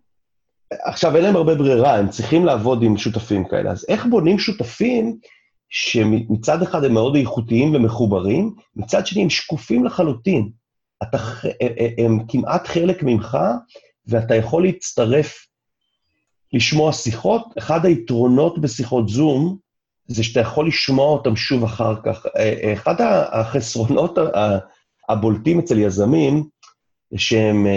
[0.83, 3.71] עכשיו אין להם הרבה ברירה, הם צריכים לעבוד עם שותפים כאלה.
[3.71, 5.17] אז איך בונים שותפים
[5.69, 10.49] שמצד אחד הם מאוד איכותיים ומחוברים, מצד שני הם שקופים לחלוטין.
[11.03, 11.17] אתה,
[11.97, 13.37] הם כמעט חלק ממך,
[14.07, 15.50] ואתה יכול להצטרף,
[16.53, 17.43] לשמוע שיחות.
[17.57, 19.57] אחד היתרונות בשיחות זום,
[20.07, 22.25] זה שאתה יכול לשמוע אותם שוב אחר כך.
[22.73, 22.95] אחד
[23.31, 24.17] החסרונות
[25.09, 26.43] הבולטים אצל יזמים,
[27.15, 27.67] שהם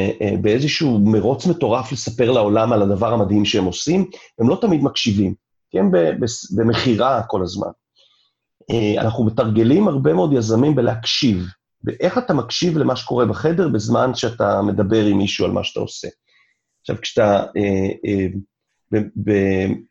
[0.41, 5.35] באיזשהו מרוץ מטורף לספר לעולם על הדבר המדהים שהם עושים, הם לא תמיד מקשיבים,
[5.71, 5.91] כי הם
[6.57, 7.69] במכירה כל הזמן.
[8.99, 11.45] אנחנו מתרגלים הרבה מאוד יזמים בלהקשיב.
[11.85, 16.09] ואיך אתה מקשיב למה שקורה בחדר בזמן שאתה מדבר עם מישהו על מה שאתה עושה.
[16.81, 18.27] עכשיו, כשאתה אה, אה,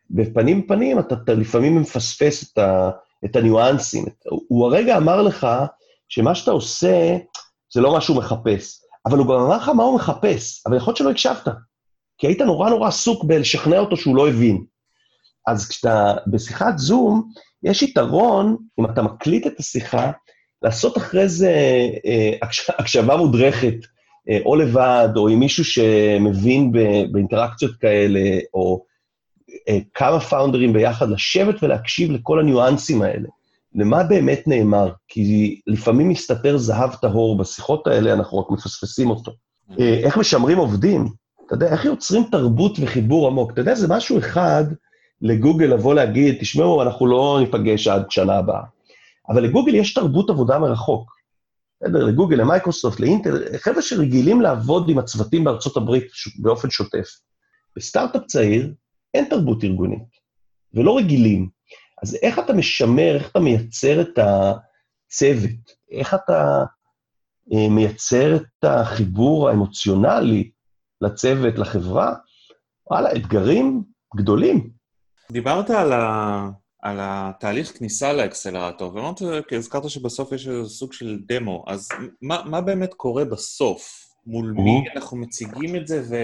[0.09, 2.89] בפנים פנים, אתה, אתה לפעמים מפספס את, ה,
[3.25, 4.05] את הניואנסים.
[4.47, 5.47] הוא הרגע אמר לך
[6.09, 7.17] שמה שאתה עושה
[7.73, 10.91] זה לא מה שהוא מחפש, אבל הוא גם אמר לך מה הוא מחפש, אבל יכול
[10.91, 11.47] להיות שלא הקשבת,
[12.17, 14.63] כי היית נורא נורא עסוק בלשכנע אותו שהוא לא הבין.
[15.47, 17.29] אז כשאתה בשיחת זום,
[17.63, 20.11] יש יתרון, אם אתה מקליט את השיחה,
[20.61, 21.51] לעשות אחרי זה
[22.05, 22.47] אה,
[22.79, 23.75] הקשבה מודרכת,
[24.45, 26.71] או לבד, או עם מישהו שמבין
[27.11, 28.84] באינטראקציות כאלה, או
[29.69, 33.30] אה, כמה פאונדרים ביחד, לשבת ולהקשיב לכל הניואנסים האלה.
[33.76, 34.91] למה באמת נאמר?
[35.07, 39.32] כי לפעמים מסתתר זהב טהור בשיחות האלה, אנחנו רק מפספסים אותו.
[39.80, 41.07] איך משמרים עובדים?
[41.45, 43.51] אתה יודע, איך יוצרים תרבות וחיבור עמוק?
[43.51, 44.63] אתה יודע, זה משהו אחד
[45.21, 48.61] לגוגל לבוא להגיד, תשמעו, אנחנו לא ניפגש עד שנה הבאה.
[49.30, 51.11] אבל לגוגל יש תרבות עבודה מרחוק.
[51.84, 56.07] בסדר, לגוגל, למייקרוסופט, לאינטל, חבר'ה שרגילים לעבוד עם הצוותים בארצות הברית
[56.39, 57.09] באופן שוטף.
[57.75, 58.73] בסטארט-אפ צעיר
[59.13, 60.03] אין תרבות ארגונית,
[60.73, 61.49] ולא רגילים.
[62.03, 65.71] אז איך אתה משמר, איך אתה מייצר את הצוות?
[65.91, 66.63] איך אתה
[67.53, 70.51] אה, מייצר את החיבור האמוציונלי
[71.01, 72.13] לצוות, לחברה,
[72.91, 73.84] וואלה, אתגרים
[74.15, 74.69] גדולים.
[75.31, 76.49] דיברת על, ה...
[76.84, 81.89] על התהליך כניסה לאקסלרטור, ואמרת, כי הזכרת שבסוף יש איזה סוג של דמו, אז
[82.21, 83.99] מה, מה באמת קורה בסוף?
[84.27, 86.15] מול מי אנחנו מציגים את זה, ו...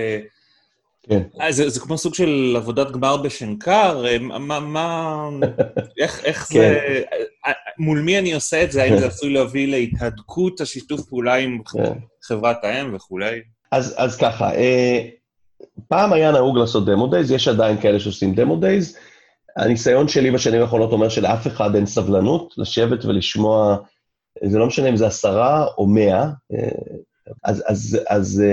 [1.03, 1.21] כן.
[1.41, 4.05] אה, זה, זה כמו סוג של עבודת גמר בשנקר?
[4.05, 5.29] אה, מה, מה,
[5.99, 6.59] איך, איך כן.
[6.59, 7.01] זה,
[7.47, 8.83] אה, מול מי אני עושה את זה?
[8.83, 11.93] האם זה עשוי להביא להתהדקות השיתוף פעולה עם כן.
[12.23, 13.39] חברת האם וכולי?
[13.71, 14.51] אז, אז ככה,
[15.87, 18.97] פעם היה נהוג לעשות demo days, יש עדיין כאלה שעושים demo days.
[19.59, 23.77] הניסיון שלי בשנים האחרונות אומר שלאף אחד אין סבלנות לשבת ולשמוע,
[24.43, 26.29] זה לא משנה אם זה עשרה או מאה,
[27.43, 28.43] אז, אז, אז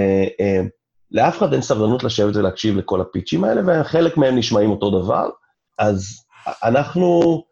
[1.10, 5.28] לאף אחד אין סבלנות לשבת ולהקשיב לכל הפיצ'ים האלה, וחלק מהם נשמעים אותו דבר.
[5.78, 6.24] אז
[6.64, 7.42] אנחנו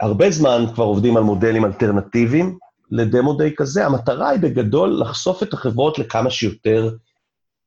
[0.00, 2.58] הרבה זמן כבר עובדים על מודלים אלטרנטיביים
[2.90, 3.86] לדמו דיי כזה.
[3.86, 6.90] המטרה היא בגדול לחשוף את החברות לכמה שיותר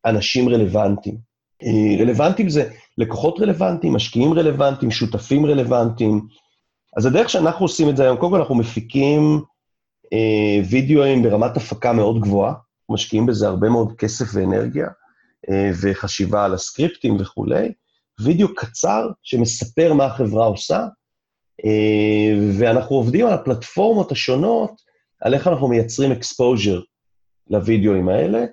[0.05, 1.17] אנשים רלוונטיים.
[1.63, 6.27] אה, רלוונטיים זה לקוחות רלוונטיים, משקיעים רלוונטיים, שותפים רלוונטיים.
[6.97, 9.41] אז הדרך שאנחנו עושים את זה היום, קודם כל אנחנו מפיקים
[10.13, 12.53] אה, וידאוים ברמת הפקה מאוד גבוהה,
[12.89, 14.87] משקיעים בזה הרבה מאוד כסף ואנרגיה.
[15.49, 17.71] אה, וחשיבה על הסקריפטים וכולי,
[18.21, 20.85] וידאו קצר שמספר מה החברה עושה,
[21.65, 24.71] אה, ואנחנו עובדים על הפלטפורמות השונות,
[25.21, 26.81] על איך אנחנו מייצרים exposure
[27.49, 28.45] לוידאוים האלה.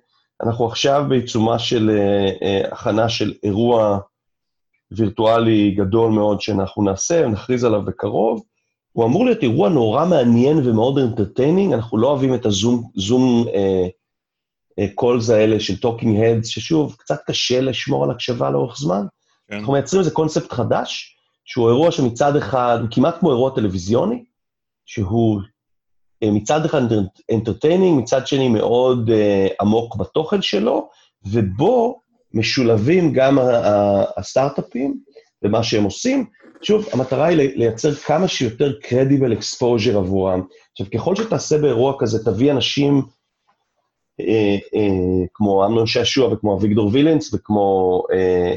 [0.43, 1.91] אנחנו עכשיו בעיצומה של
[2.43, 3.99] אה, הכנה של אירוע
[4.91, 8.43] וירטואלי גדול מאוד שאנחנו נעשה, ונכריז עליו בקרוב.
[8.93, 14.87] הוא אמור להיות אירוע נורא מעניין ומאוד entertaining, אנחנו לא אוהבים את הזום, זום, אה,
[14.95, 19.07] calls אה, האלה של talking heads, ששוב, קצת קשה לשמור על הקשבה לאורך זמן.
[19.49, 19.57] כן.
[19.57, 24.25] אנחנו מייצרים איזה קונספט חדש, שהוא אירוע שמצד אחד, הוא כמעט כמו אירוע טלוויזיוני,
[24.87, 25.41] שהוא
[26.23, 26.83] אה, מצד אחד
[27.35, 30.89] entertaining, מצד שני מאוד uh, עמוק בתוכן שלו,
[31.27, 32.01] ובו
[32.35, 33.39] משולבים גם
[34.17, 34.99] הסטארט-אפים
[35.43, 36.25] ומה שהם עושים.
[36.63, 40.43] שוב, המטרה היא לייצר כמה שיותר credible exposure עבורם.
[40.73, 43.03] עכשיו, ככל שתעשה באירוע כזה, תביא אנשים
[44.21, 48.55] אה, אה, כמו אמנון שעשוע וכמו אביגדור וילנץ וכמו אה,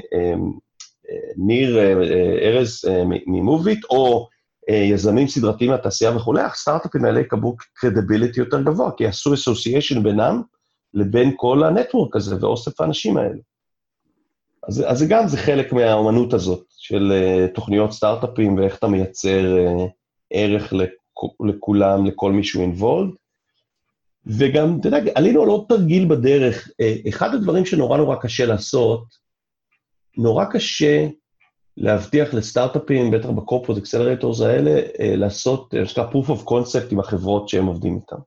[1.38, 1.80] ניר
[2.41, 2.86] ארז
[3.28, 4.28] ממוביט, או
[4.69, 10.41] יזמים סדרתיים מהתעשייה וכולי, הסטארט-אפים האלה יקבלו קרדיביליטי יותר גבוה, כי יעשו אסוסיישן בינם
[10.93, 13.39] לבין כל הנטוורק הזה ואוסף האנשים האלה.
[14.68, 19.57] אז, אז זה גם, זה חלק מהאומנות הזאת של uh, תוכניות סטארט-אפים ואיך אתה מייצר
[19.57, 19.89] uh,
[20.34, 20.74] ערך
[21.39, 23.11] לכולם, לכל מישהו אינבולד.
[24.28, 26.70] וגם, אתה יודע, עלינו על עוד תרגיל בדרך.
[26.82, 29.03] אה, אחד הדברים שנורא נורא קשה לעשות,
[30.18, 31.07] נורא קשה
[31.78, 36.99] להבטיח לסטארט-אפים, בטח ב corporate accelerators האלה, אה, לעשות, מה שנקרא proof of concept עם
[36.99, 38.22] החברות שהם עובדים איתן.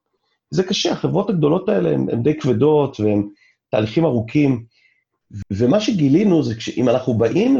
[0.50, 3.28] זה קשה, החברות הגדולות האלה הן די כבדות והן
[3.70, 4.64] תהליכים ארוכים,
[5.50, 7.58] ומה שגילינו זה שאם אנחנו באים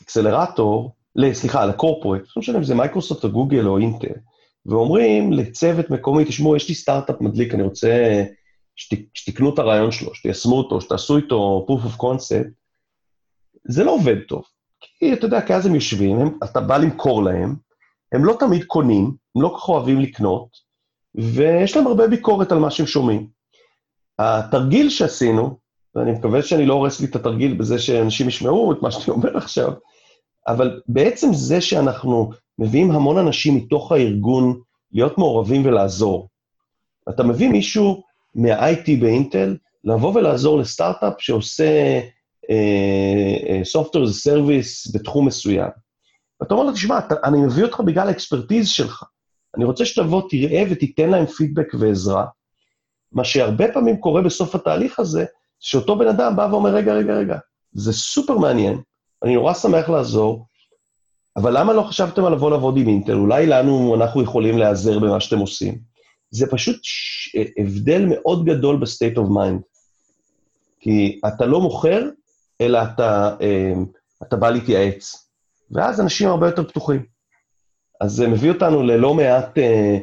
[0.00, 0.94] לאקסלרטור,
[1.32, 4.14] סליחה, ל corporate, לא משנה אם זה מייקרוסופט או גוגל או אינטל,
[4.66, 8.24] ואומרים לצוות מקומי, תשמעו, יש לי סטארט-אפ מדליק, אני רוצה
[8.76, 12.50] שת, שתקנו את הרעיון שלו, שתיישמו אותו, שתעשו איתו proof of concept,
[13.64, 14.42] זה לא עובד טוב.
[14.80, 17.56] כי אתה יודע, כי אז הם יושבים, הם, אתה בא למכור להם,
[18.12, 20.48] הם לא תמיד קונים, הם לא כל כך אוהבים לקנות,
[21.14, 23.26] ויש להם הרבה ביקורת על מה שהם שומעים.
[24.18, 25.58] התרגיל שעשינו,
[25.94, 29.36] ואני מקווה שאני לא הורס לי את התרגיל בזה שאנשים ישמעו את מה שאני אומר
[29.36, 29.72] עכשיו,
[30.48, 34.60] אבל בעצם זה שאנחנו מביאים המון אנשים מתוך הארגון
[34.92, 36.28] להיות מעורבים ולעזור.
[37.08, 38.02] אתה מביא מישהו
[38.34, 42.00] מה-IT באינטל, לבוא ולעזור לסטארט-אפ שעושה
[42.44, 45.70] uh, software as a service בתחום מסוים.
[46.40, 49.04] ואתה אומר לו, תשמע, אני מביא אותך בגלל האקספרטיז שלך.
[49.56, 52.26] אני רוצה שתבוא, תראה ותיתן להם פידבק ועזרה.
[53.12, 55.24] מה שהרבה פעמים קורה בסוף התהליך הזה,
[55.60, 57.38] שאותו בן אדם בא ואומר, רגע, רגע, רגע,
[57.72, 58.80] זה סופר מעניין,
[59.24, 60.46] אני נורא שמח לעזור,
[61.36, 63.14] אבל למה לא חשבתם על לבוא לעבוד עם אינטל?
[63.14, 65.78] אולי לנו, אנחנו יכולים להיעזר במה שאתם עושים.
[66.30, 67.36] זה פשוט ש...
[67.58, 69.62] הבדל מאוד גדול ב-state of mind.
[70.80, 72.08] כי אתה לא מוכר,
[72.60, 73.72] אלא אתה, אה,
[74.22, 75.30] אתה בא להתייעץ.
[75.70, 77.04] ואז אנשים הרבה יותר פתוחים.
[78.00, 79.98] אז זה מביא אותנו ללא מעט אה,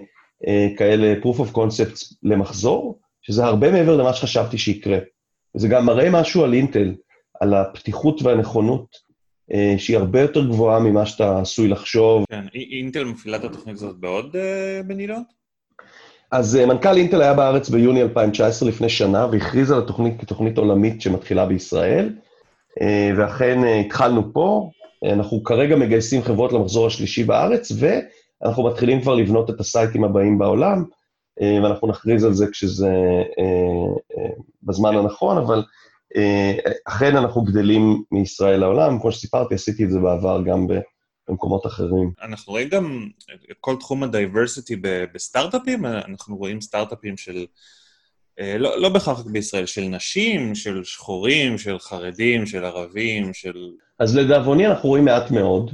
[0.47, 4.97] אה, כאלה proof of concepts למחזור, שזה הרבה מעבר למה שחשבתי שיקרה.
[5.55, 6.93] וזה גם מראה משהו על אינטל,
[7.39, 9.07] על הפתיחות והנכונות
[9.53, 12.25] אה, שהיא הרבה יותר גבוהה ממה שאתה עשוי לחשוב.
[12.29, 15.23] כן, אינטל מפעילה את התוכנית הזאת בעוד uh, מדינות?
[16.31, 21.01] אז uh, מנכ"ל אינטל היה בארץ ביוני 2019, לפני שנה, והכריז על התוכנית כתוכנית עולמית
[21.01, 22.13] שמתחילה בישראל,
[22.79, 22.83] uh,
[23.17, 24.69] ואכן uh, התחלנו פה.
[25.05, 27.71] אנחנו כרגע מגייסים חברות למחזור השלישי בארץ,
[28.45, 30.83] אנחנו מתחילים כבר לבנות את הסייטים הבאים בעולם,
[31.41, 32.91] ואנחנו נכריז על זה כשזה
[34.63, 35.63] בזמן הנכון, אבל
[36.85, 40.67] אכן אנחנו גדלים מישראל לעולם, כמו שסיפרתי, עשיתי את זה בעבר גם
[41.29, 42.11] במקומות אחרים.
[42.21, 43.07] אנחנו רואים גם
[43.59, 44.75] כל תחום הדייברסיטי
[45.13, 47.45] בסטארט-אפים, אנחנו רואים סטארט-אפים של,
[48.39, 53.71] לא, לא בהכרח בישראל, של נשים, של שחורים, של חרדים, של ערבים, של...
[53.99, 55.71] אז לדאבוני אנחנו רואים מעט מאוד,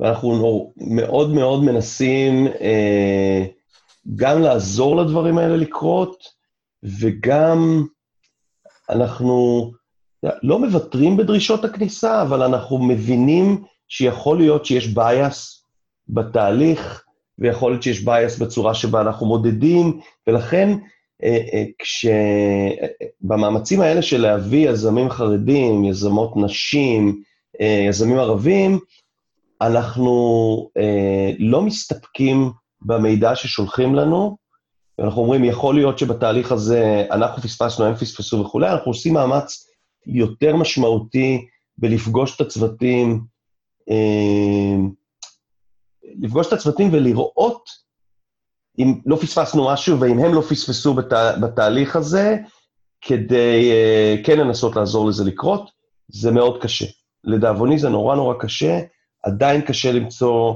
[0.00, 3.44] ואנחנו מאוד מאוד מנסים אה,
[4.16, 6.24] גם לעזור לדברים האלה לקרות,
[6.82, 7.86] וגם
[8.90, 9.70] אנחנו
[10.42, 15.64] לא מוותרים בדרישות הכניסה, אבל אנחנו מבינים שיכול להיות שיש bias
[16.08, 17.04] בתהליך,
[17.38, 20.78] ויכול להיות שיש bias בצורה שבה אנחנו מודדים, ולכן
[21.22, 21.64] אה, אה,
[23.22, 27.22] כשבמאמצים האלה של להביא יזמים חרדים, יזמות נשים,
[27.60, 28.78] אה, יזמים ערבים,
[29.62, 30.70] אנחנו
[31.38, 32.50] לא מסתפקים
[32.82, 34.36] במידע ששולחים לנו,
[34.98, 39.66] ואנחנו אומרים, יכול להיות שבתהליך הזה אנחנו פספסנו, הם פספסו וכולי, אנחנו עושים מאמץ
[40.06, 41.46] יותר משמעותי
[41.78, 43.24] בלפגוש את הצוותים,
[43.90, 44.76] אה,
[46.02, 47.68] לפגוש את הצוותים ולראות
[48.78, 51.12] אם לא פספסנו משהו ואם הם לא פספסו בת,
[51.42, 52.36] בתהליך הזה,
[53.00, 55.70] כדי אה, כן לנסות לעזור לזה לקרות,
[56.08, 56.86] זה מאוד קשה.
[57.24, 58.80] לדאבוני זה נורא נורא קשה,
[59.22, 60.54] עדיין קשה למצוא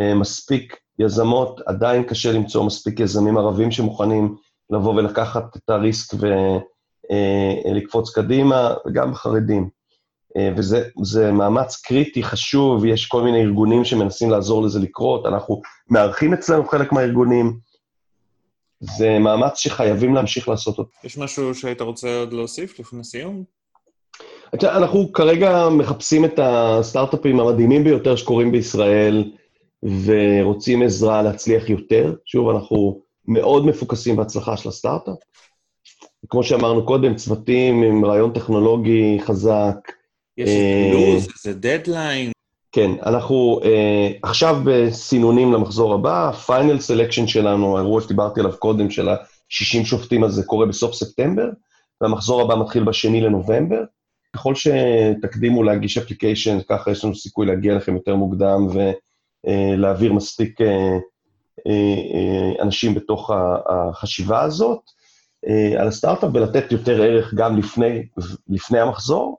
[0.00, 4.36] אה, מספיק יזמות, עדיין קשה למצוא מספיק יזמים ערבים שמוכנים
[4.70, 6.14] לבוא ולקחת את הריסק
[7.70, 9.68] ולקפוץ קדימה, וגם חרדים.
[10.36, 16.32] אה, וזה מאמץ קריטי, חשוב, יש כל מיני ארגונים שמנסים לעזור לזה לקרות, אנחנו מארחים
[16.32, 17.58] אצלנו חלק מהארגונים.
[18.80, 20.90] זה מאמץ שחייבים להמשיך לעשות אותו.
[21.04, 23.44] יש משהו שהיית רוצה עוד להוסיף לפני סיום?
[24.62, 29.30] אנחנו כרגע מחפשים את הסטארט-אפים המדהימים ביותר שקורים בישראל,
[30.04, 32.14] ורוצים עזרה להצליח יותר.
[32.24, 35.18] שוב, אנחנו מאוד מפוקסים בהצלחה של הסטארט-אפ.
[36.28, 39.92] כמו שאמרנו קודם, צוותים עם רעיון טכנולוגי חזק,
[40.38, 42.30] יש אה, לו"ז, איזה דדליין.
[42.72, 43.66] כן, אנחנו uh,
[44.22, 50.44] עכשיו בסינונים למחזור הבא, final selection שלנו, האירוע שדיברתי עליו קודם, של ה-60 שופטים הזה,
[50.44, 51.48] קורה בסוף ספטמבר,
[52.00, 53.84] והמחזור הבא מתחיל בשני לנובמבר.
[54.36, 58.66] ככל שתקדימו להגיש אפליקיישן, ככה יש לנו סיכוי להגיע לכם יותר מוקדם
[59.46, 60.64] ולהעביר uh, מספיק uh,
[61.58, 63.30] uh, אנשים בתוך
[63.66, 64.80] החשיבה הזאת
[65.78, 68.06] על הסטארט-אפ ולתת יותר ערך גם לפני,
[68.48, 69.38] לפני המחזור.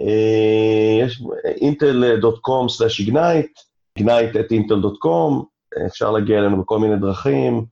[0.00, 1.22] אה, יש
[1.56, 3.54] intel.com/ignite,
[3.98, 5.44] ignite at intel.com,
[5.86, 7.64] אפשר להגיע אלינו בכל מיני דרכים.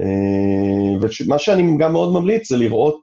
[0.00, 3.00] אה, ומה שאני גם מאוד ממליץ זה לראות,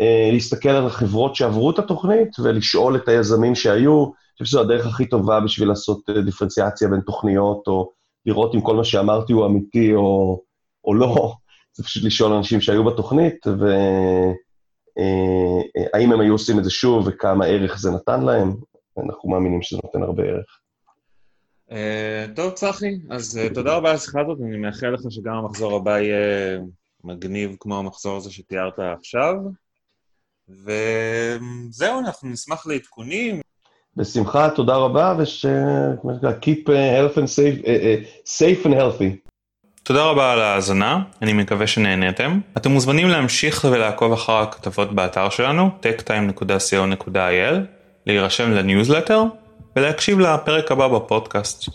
[0.00, 4.20] אה, להסתכל על החברות שעברו את התוכנית ולשאול את היזמים שהיו.
[4.44, 7.92] חושב שזו הדרך הכי טובה בשביל לעשות דיפרנציאציה בין תוכניות, או
[8.26, 10.40] לראות אם כל מה שאמרתי הוא אמיתי או,
[10.84, 11.32] או לא.
[11.76, 13.66] זה פשוט לשאול אנשים שהיו בתוכנית, ו...
[14.98, 18.56] אה, האם הם היו עושים את זה שוב וכמה ערך זה נתן להם?
[19.04, 20.60] אנחנו מאמינים שזה נותן הרבה ערך.
[21.70, 25.76] אה, טוב, צחי, אז אה, תודה רבה על השיחה הזאת, אני מאחל לך שגם המחזור
[25.76, 26.58] הבא יהיה
[27.04, 29.34] מגניב כמו המחזור הזה שתיארת עכשיו.
[30.48, 33.40] וזהו, אנחנו נשמח לעדכונים.
[33.96, 35.46] בשמחה, תודה רבה, וש...
[36.42, 37.64] keep health and safe,
[38.26, 39.30] safe and healthy.
[39.82, 42.40] תודה רבה על ההאזנה, אני מקווה שנהניתם.
[42.56, 47.54] אתם מוזמנים להמשיך ולעקוב אחר הכתבות באתר שלנו, techtime.co.il,
[48.06, 49.22] להירשם לניוזלטר
[49.76, 51.68] ולהקשיב לפרק הבא בפודקאסט.